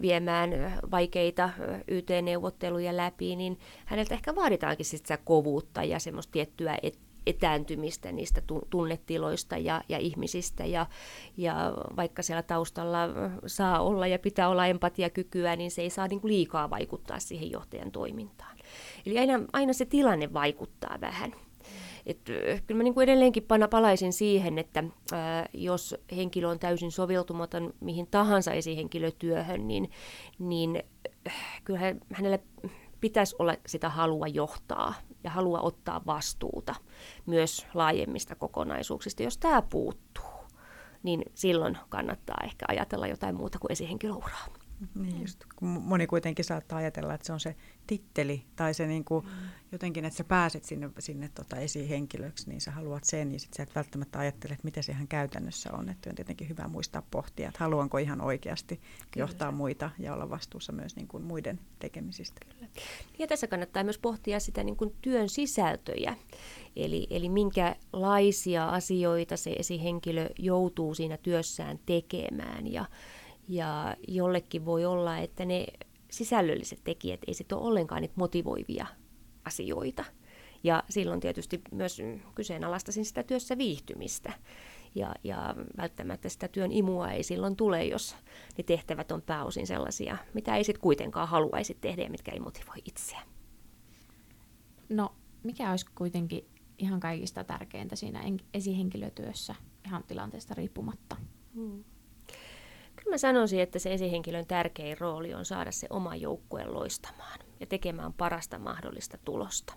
viemään 0.00 0.50
vaikeita 0.90 1.50
YT-neuvotteluja 1.88 2.96
läpi, 2.96 3.36
niin 3.36 3.58
häneltä 3.84 4.14
ehkä 4.14 4.34
vaaditaankin 4.34 4.86
sitä 4.86 5.16
kovuutta 5.16 5.84
ja 5.84 5.98
semmoista 5.98 6.32
tiettyä 6.32 6.78
et, 6.82 6.98
etääntymistä 7.26 8.12
niistä 8.12 8.42
tunnetiloista 8.70 9.56
ja, 9.56 9.82
ja 9.88 9.98
ihmisistä. 9.98 10.64
Ja, 10.64 10.86
ja 11.36 11.74
vaikka 11.96 12.22
siellä 12.22 12.42
taustalla 12.42 12.98
saa 13.46 13.80
olla 13.80 14.06
ja 14.06 14.18
pitää 14.18 14.48
olla 14.48 14.66
empatiakykyä, 14.66 15.56
niin 15.56 15.70
se 15.70 15.82
ei 15.82 15.90
saa 15.90 16.08
niin 16.08 16.20
kuin 16.20 16.32
liikaa 16.32 16.70
vaikuttaa 16.70 17.18
siihen 17.18 17.50
johtajan 17.50 17.90
toimintaan. 17.90 18.57
Eli 19.08 19.18
aina, 19.18 19.40
aina 19.52 19.72
se 19.72 19.84
tilanne 19.84 20.32
vaikuttaa 20.32 20.98
vähän. 21.00 21.32
Et, 22.06 22.18
kyllä 22.66 22.78
mä 22.78 22.82
niin 22.82 22.94
kuin 22.94 23.04
edelleenkin 23.04 23.42
pana, 23.42 23.68
palaisin 23.68 24.12
siihen, 24.12 24.58
että 24.58 24.84
ää, 25.12 25.48
jos 25.54 25.96
henkilö 26.16 26.48
on 26.48 26.58
täysin 26.58 26.92
soveltumaton 26.92 27.74
mihin 27.80 28.06
tahansa 28.06 28.52
esihenkilötyöhön, 28.52 29.68
niin, 29.68 29.90
niin 30.38 30.82
kyllä 31.64 31.80
hänelle 32.12 32.40
pitäisi 33.00 33.36
olla 33.38 33.54
sitä 33.66 33.88
halua 33.88 34.26
johtaa 34.26 34.94
ja 35.24 35.30
halua 35.30 35.60
ottaa 35.60 36.00
vastuuta 36.06 36.74
myös 37.26 37.66
laajemmista 37.74 38.34
kokonaisuuksista. 38.34 39.22
Jos 39.22 39.38
tämä 39.38 39.62
puuttuu, 39.62 40.24
niin 41.02 41.22
silloin 41.34 41.78
kannattaa 41.88 42.40
ehkä 42.44 42.66
ajatella 42.68 43.06
jotain 43.06 43.34
muuta 43.34 43.58
kuin 43.58 43.72
esihenkilöuraa. 43.72 44.46
Niin 44.94 45.20
just, 45.20 45.44
kun 45.56 45.68
moni 45.68 46.06
kuitenkin 46.06 46.44
saattaa 46.44 46.78
ajatella, 46.78 47.14
että 47.14 47.26
se 47.26 47.32
on 47.32 47.40
se 47.40 47.56
titteli 47.86 48.44
tai 48.56 48.74
se 48.74 48.86
niin 48.86 49.04
kuin, 49.04 49.24
mm. 49.24 49.30
jotenkin, 49.72 50.04
että 50.04 50.16
sä 50.16 50.24
pääset 50.24 50.64
sinne, 50.64 50.90
sinne 50.98 51.30
tota 51.34 51.56
esihenkilöksi, 51.56 52.48
niin 52.48 52.60
sä 52.60 52.70
haluat 52.70 53.04
sen 53.04 53.32
ja 53.32 53.40
sitten 53.40 53.56
sä 53.56 53.62
et 53.62 53.74
välttämättä 53.74 54.18
ajattele, 54.18 54.52
että 54.52 54.64
mitä 54.64 54.82
se 54.82 54.92
ihan 54.92 55.08
käytännössä 55.08 55.72
on. 55.72 55.88
Että 55.88 56.10
on 56.10 56.16
tietenkin 56.16 56.48
hyvä 56.48 56.68
muistaa 56.68 57.02
pohtia, 57.10 57.48
että 57.48 57.64
haluanko 57.64 57.98
ihan 57.98 58.20
oikeasti 58.20 58.76
Kyllä. 58.76 59.22
johtaa 59.22 59.52
muita 59.52 59.90
ja 59.98 60.14
olla 60.14 60.30
vastuussa 60.30 60.72
myös 60.72 60.96
niin 60.96 61.08
kuin 61.08 61.22
muiden 61.22 61.60
tekemisistä. 61.78 62.40
Kyllä. 62.54 62.68
Ja 63.18 63.26
tässä 63.26 63.46
kannattaa 63.46 63.84
myös 63.84 63.98
pohtia 63.98 64.40
sitä 64.40 64.64
niin 64.64 64.76
kuin 64.76 64.94
työn 65.02 65.28
sisältöjä. 65.28 66.16
Eli, 66.76 67.06
eli 67.10 67.28
minkälaisia 67.28 68.68
asioita 68.68 69.36
se 69.36 69.52
esihenkilö 69.58 70.30
joutuu 70.38 70.94
siinä 70.94 71.16
työssään 71.16 71.78
tekemään 71.86 72.72
ja 72.72 72.84
ja 73.48 73.96
jollekin 74.08 74.64
voi 74.64 74.84
olla, 74.84 75.18
että 75.18 75.44
ne 75.44 75.66
sisällölliset 76.10 76.80
tekijät 76.84 77.20
ei 77.26 77.34
sitten 77.34 77.58
ole 77.58 77.66
ollenkaan 77.66 78.02
niitä 78.02 78.14
motivoivia 78.16 78.86
asioita. 79.44 80.04
Ja 80.64 80.82
silloin 80.88 81.20
tietysti 81.20 81.60
myös 81.70 82.02
kyseenalaistaisin 82.34 83.04
sitä 83.04 83.22
työssä 83.22 83.58
viihtymistä. 83.58 84.32
Ja, 84.94 85.14
ja 85.24 85.54
välttämättä 85.76 86.28
sitä 86.28 86.48
työn 86.48 86.72
imua 86.72 87.10
ei 87.10 87.22
silloin 87.22 87.56
tule, 87.56 87.84
jos 87.84 88.16
ne 88.58 88.64
tehtävät 88.64 89.12
on 89.12 89.22
pääosin 89.22 89.66
sellaisia, 89.66 90.16
mitä 90.34 90.56
ei 90.56 90.64
sitten 90.64 90.82
kuitenkaan 90.82 91.28
haluaisi 91.28 91.78
tehdä 91.80 92.02
ja 92.02 92.10
mitkä 92.10 92.32
ei 92.32 92.40
motivoi 92.40 92.76
itseä. 92.84 93.20
No, 94.88 95.14
mikä 95.42 95.70
olisi 95.70 95.86
kuitenkin 95.94 96.48
ihan 96.78 97.00
kaikista 97.00 97.44
tärkeintä 97.44 97.96
siinä 97.96 98.22
esihenkilötyössä 98.54 99.54
ihan 99.86 100.04
tilanteesta 100.04 100.54
riippumatta? 100.54 101.16
Hmm. 101.54 101.84
Kyllä 102.98 103.14
mä 103.14 103.18
sanoisin, 103.18 103.60
että 103.60 103.78
se 103.78 103.92
esihenkilön 103.92 104.46
tärkein 104.46 104.98
rooli 104.98 105.34
on 105.34 105.44
saada 105.44 105.72
se 105.72 105.86
oma 105.90 106.16
joukkue 106.16 106.66
loistamaan 106.66 107.38
ja 107.60 107.66
tekemään 107.66 108.12
parasta 108.12 108.58
mahdollista 108.58 109.18
tulosta, 109.24 109.74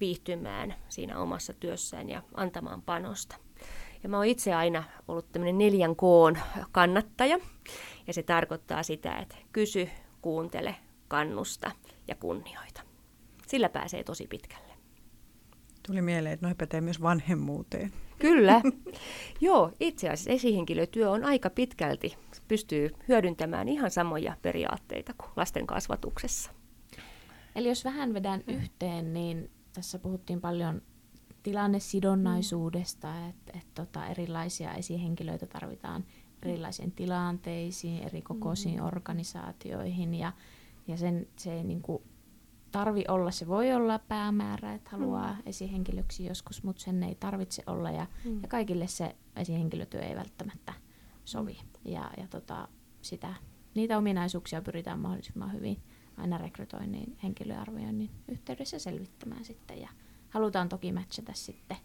viihtymään 0.00 0.74
siinä 0.88 1.20
omassa 1.20 1.52
työssään 1.52 2.08
ja 2.08 2.22
antamaan 2.34 2.82
panosta. 2.82 3.36
Ja 4.02 4.08
mä 4.08 4.16
oon 4.16 4.26
itse 4.26 4.54
aina 4.54 4.84
ollut 5.08 5.32
tämmöinen 5.32 5.58
neljän 5.58 5.96
koon 5.96 6.38
kannattaja, 6.72 7.38
ja 8.06 8.12
se 8.12 8.22
tarkoittaa 8.22 8.82
sitä, 8.82 9.18
että 9.18 9.36
kysy, 9.52 9.88
kuuntele, 10.22 10.76
kannusta 11.08 11.70
ja 12.08 12.14
kunnioita. 12.14 12.82
Sillä 13.46 13.68
pääsee 13.68 14.04
tosi 14.04 14.26
pitkälle. 14.26 14.72
Tuli 15.86 16.02
mieleen, 16.02 16.32
että 16.32 16.46
noin 16.46 16.56
pätee 16.56 16.80
myös 16.80 17.02
vanhemmuuteen. 17.02 17.92
Kyllä. 18.18 18.60
Joo, 19.40 19.72
itse 19.80 20.08
asiassa 20.08 20.30
esihenkilötyö 20.30 21.10
on 21.10 21.24
aika 21.24 21.50
pitkälti, 21.50 22.16
pystyy 22.48 22.90
hyödyntämään 23.08 23.68
ihan 23.68 23.90
samoja 23.90 24.36
periaatteita 24.42 25.14
kuin 25.18 25.30
lasten 25.36 25.66
kasvatuksessa. 25.66 26.50
Eli 27.56 27.68
jos 27.68 27.84
vähän 27.84 28.14
vedän 28.14 28.42
mm. 28.46 28.54
yhteen, 28.54 29.12
niin 29.12 29.50
tässä 29.72 29.98
puhuttiin 29.98 30.40
paljon 30.40 30.82
tilannesidonnaisuudesta, 31.42 33.08
mm. 33.08 33.28
että 33.28 33.52
et 33.58 33.66
tota, 33.74 34.06
erilaisia 34.06 34.74
esihenkilöitä 34.74 35.46
tarvitaan 35.46 36.04
erilaisiin 36.42 36.92
tilanteisiin, 36.92 38.02
eri 38.02 38.22
kokoisiin 38.22 38.80
mm. 38.80 38.86
organisaatioihin 38.86 40.14
ja, 40.14 40.32
ja 40.86 40.96
sen, 40.96 41.26
se 41.36 41.52
ei 41.52 41.64
niin 41.64 41.82
kuin 41.82 42.02
tarvi 42.72 43.04
olla, 43.08 43.30
se 43.30 43.46
voi 43.46 43.72
olla 43.72 43.98
päämäärä, 43.98 44.74
että 44.74 44.90
haluaa 44.90 45.32
mm. 45.32 45.42
esihenkilöksi 45.46 46.26
joskus, 46.26 46.62
mutta 46.62 46.82
sen 46.82 47.02
ei 47.02 47.14
tarvitse 47.14 47.62
olla 47.66 47.90
ja, 47.90 48.06
mm. 48.24 48.42
ja 48.42 48.48
kaikille 48.48 48.86
se 48.86 49.16
esihenkilötyö 49.36 50.00
ei 50.00 50.16
välttämättä 50.16 50.72
sovi. 51.26 51.58
Ja, 51.84 52.10
ja 52.16 52.28
tota, 52.28 52.68
sitä, 53.02 53.34
niitä 53.74 53.98
ominaisuuksia 53.98 54.62
pyritään 54.62 55.00
mahdollisimman 55.00 55.52
hyvin 55.52 55.76
aina 56.16 56.38
rekrytoinnin 56.38 57.18
henkilöarvioinnin 57.22 58.10
yhteydessä 58.28 58.78
selvittämään 58.78 59.44
sitten 59.44 59.80
ja 59.80 59.88
halutaan 60.30 60.68
toki 60.68 60.92
matchata 60.92 61.32
sitten 61.34 61.76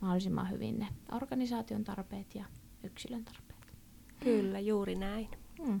mahdollisimman 0.00 0.50
hyvin 0.50 0.78
ne 0.78 0.88
organisaation 1.12 1.84
tarpeet 1.84 2.34
ja 2.34 2.44
yksilön 2.82 3.24
tarpeet. 3.24 3.76
Kyllä, 4.20 4.60
juuri 4.60 4.94
näin. 4.94 5.28
Mm. 5.66 5.80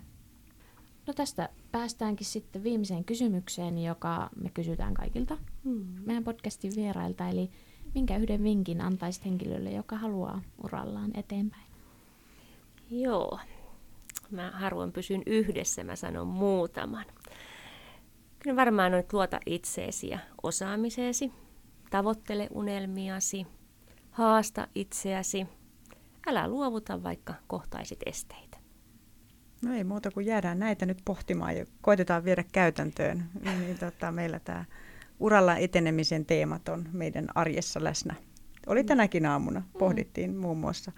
No 1.06 1.14
tästä 1.14 1.48
päästäänkin 1.72 2.26
sitten 2.26 2.62
viimeiseen 2.62 3.04
kysymykseen, 3.04 3.78
joka 3.78 4.30
me 4.36 4.50
kysytään 4.50 4.94
kaikilta 4.94 5.38
mm. 5.64 5.86
meidän 6.06 6.24
podcastin 6.24 6.72
vierailta. 6.76 7.28
Eli 7.28 7.50
minkä 7.94 8.16
yhden 8.16 8.42
vinkin 8.42 8.80
antaisit 8.80 9.24
henkilölle, 9.24 9.72
joka 9.72 9.96
haluaa 9.96 10.42
urallaan 10.64 11.10
eteenpäin? 11.14 11.63
Joo, 12.90 13.38
mä 14.30 14.50
harvoin 14.50 14.92
pysyn 14.92 15.22
yhdessä, 15.26 15.84
mä 15.84 15.96
sanon 15.96 16.26
muutaman. 16.26 17.04
Kyllä 18.38 18.56
varmaan 18.56 18.94
on, 18.94 19.02
luota 19.12 19.40
itseesi 19.46 20.08
ja 20.08 20.18
osaamiseesi, 20.42 21.32
tavoittele 21.90 22.48
unelmiasi, 22.50 23.46
haasta 24.10 24.68
itseäsi, 24.74 25.46
älä 26.26 26.48
luovuta, 26.48 27.02
vaikka 27.02 27.34
kohtaisit 27.46 28.00
esteitä. 28.06 28.58
No 29.64 29.74
ei 29.74 29.84
muuta 29.84 30.10
kuin 30.10 30.26
jäädään 30.26 30.58
näitä 30.58 30.86
nyt 30.86 30.98
pohtimaan 31.04 31.56
ja 31.56 31.66
koitetaan 31.80 32.24
viedä 32.24 32.44
käytäntöön. 32.52 33.24
Niin, 33.44 33.78
tota, 33.78 34.12
meillä 34.12 34.38
tämä 34.38 34.64
uralla 35.20 35.56
etenemisen 35.56 36.26
teemat 36.26 36.68
on 36.68 36.88
meidän 36.92 37.26
arjessa 37.34 37.84
läsnä. 37.84 38.14
Oli 38.66 38.82
mm. 38.82 38.86
tänäkin 38.86 39.26
aamuna, 39.26 39.60
mm. 39.60 39.78
pohdittiin 39.78 40.36
muun 40.36 40.58
muassa, 40.58 40.92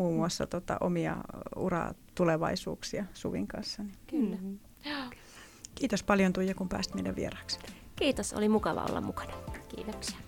muun 0.00 0.16
muassa 0.16 0.46
tota, 0.46 0.76
omia 0.80 1.16
uratulevaisuuksia 1.56 3.04
Suvin 3.14 3.46
kanssa. 3.46 3.82
Niin. 3.82 3.96
Kyllä. 4.06 4.36
Mm. 4.42 4.58
Kiitos 5.74 6.02
paljon 6.02 6.32
Tuija, 6.32 6.54
kun 6.54 6.68
pääsit 6.68 6.94
meidän 6.94 7.16
vieraaksi. 7.16 7.58
Kiitos, 7.96 8.32
oli 8.32 8.48
mukava 8.48 8.84
olla 8.84 9.00
mukana. 9.00 9.32
Kiitoksia. 9.68 10.18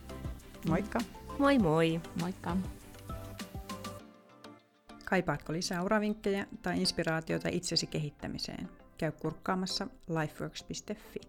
Moikka. 0.68 0.98
Moi 1.38 1.58
moi. 1.58 2.00
Moikka. 2.20 2.56
Kaipaatko 5.04 5.52
lisää 5.52 5.82
uravinkkejä 5.82 6.46
tai 6.62 6.80
inspiraatiota 6.80 7.48
itsesi 7.48 7.86
kehittämiseen? 7.86 8.68
Käy 8.98 9.12
kurkkaamassa 9.12 9.86
lifeworks.fi. 10.08 11.20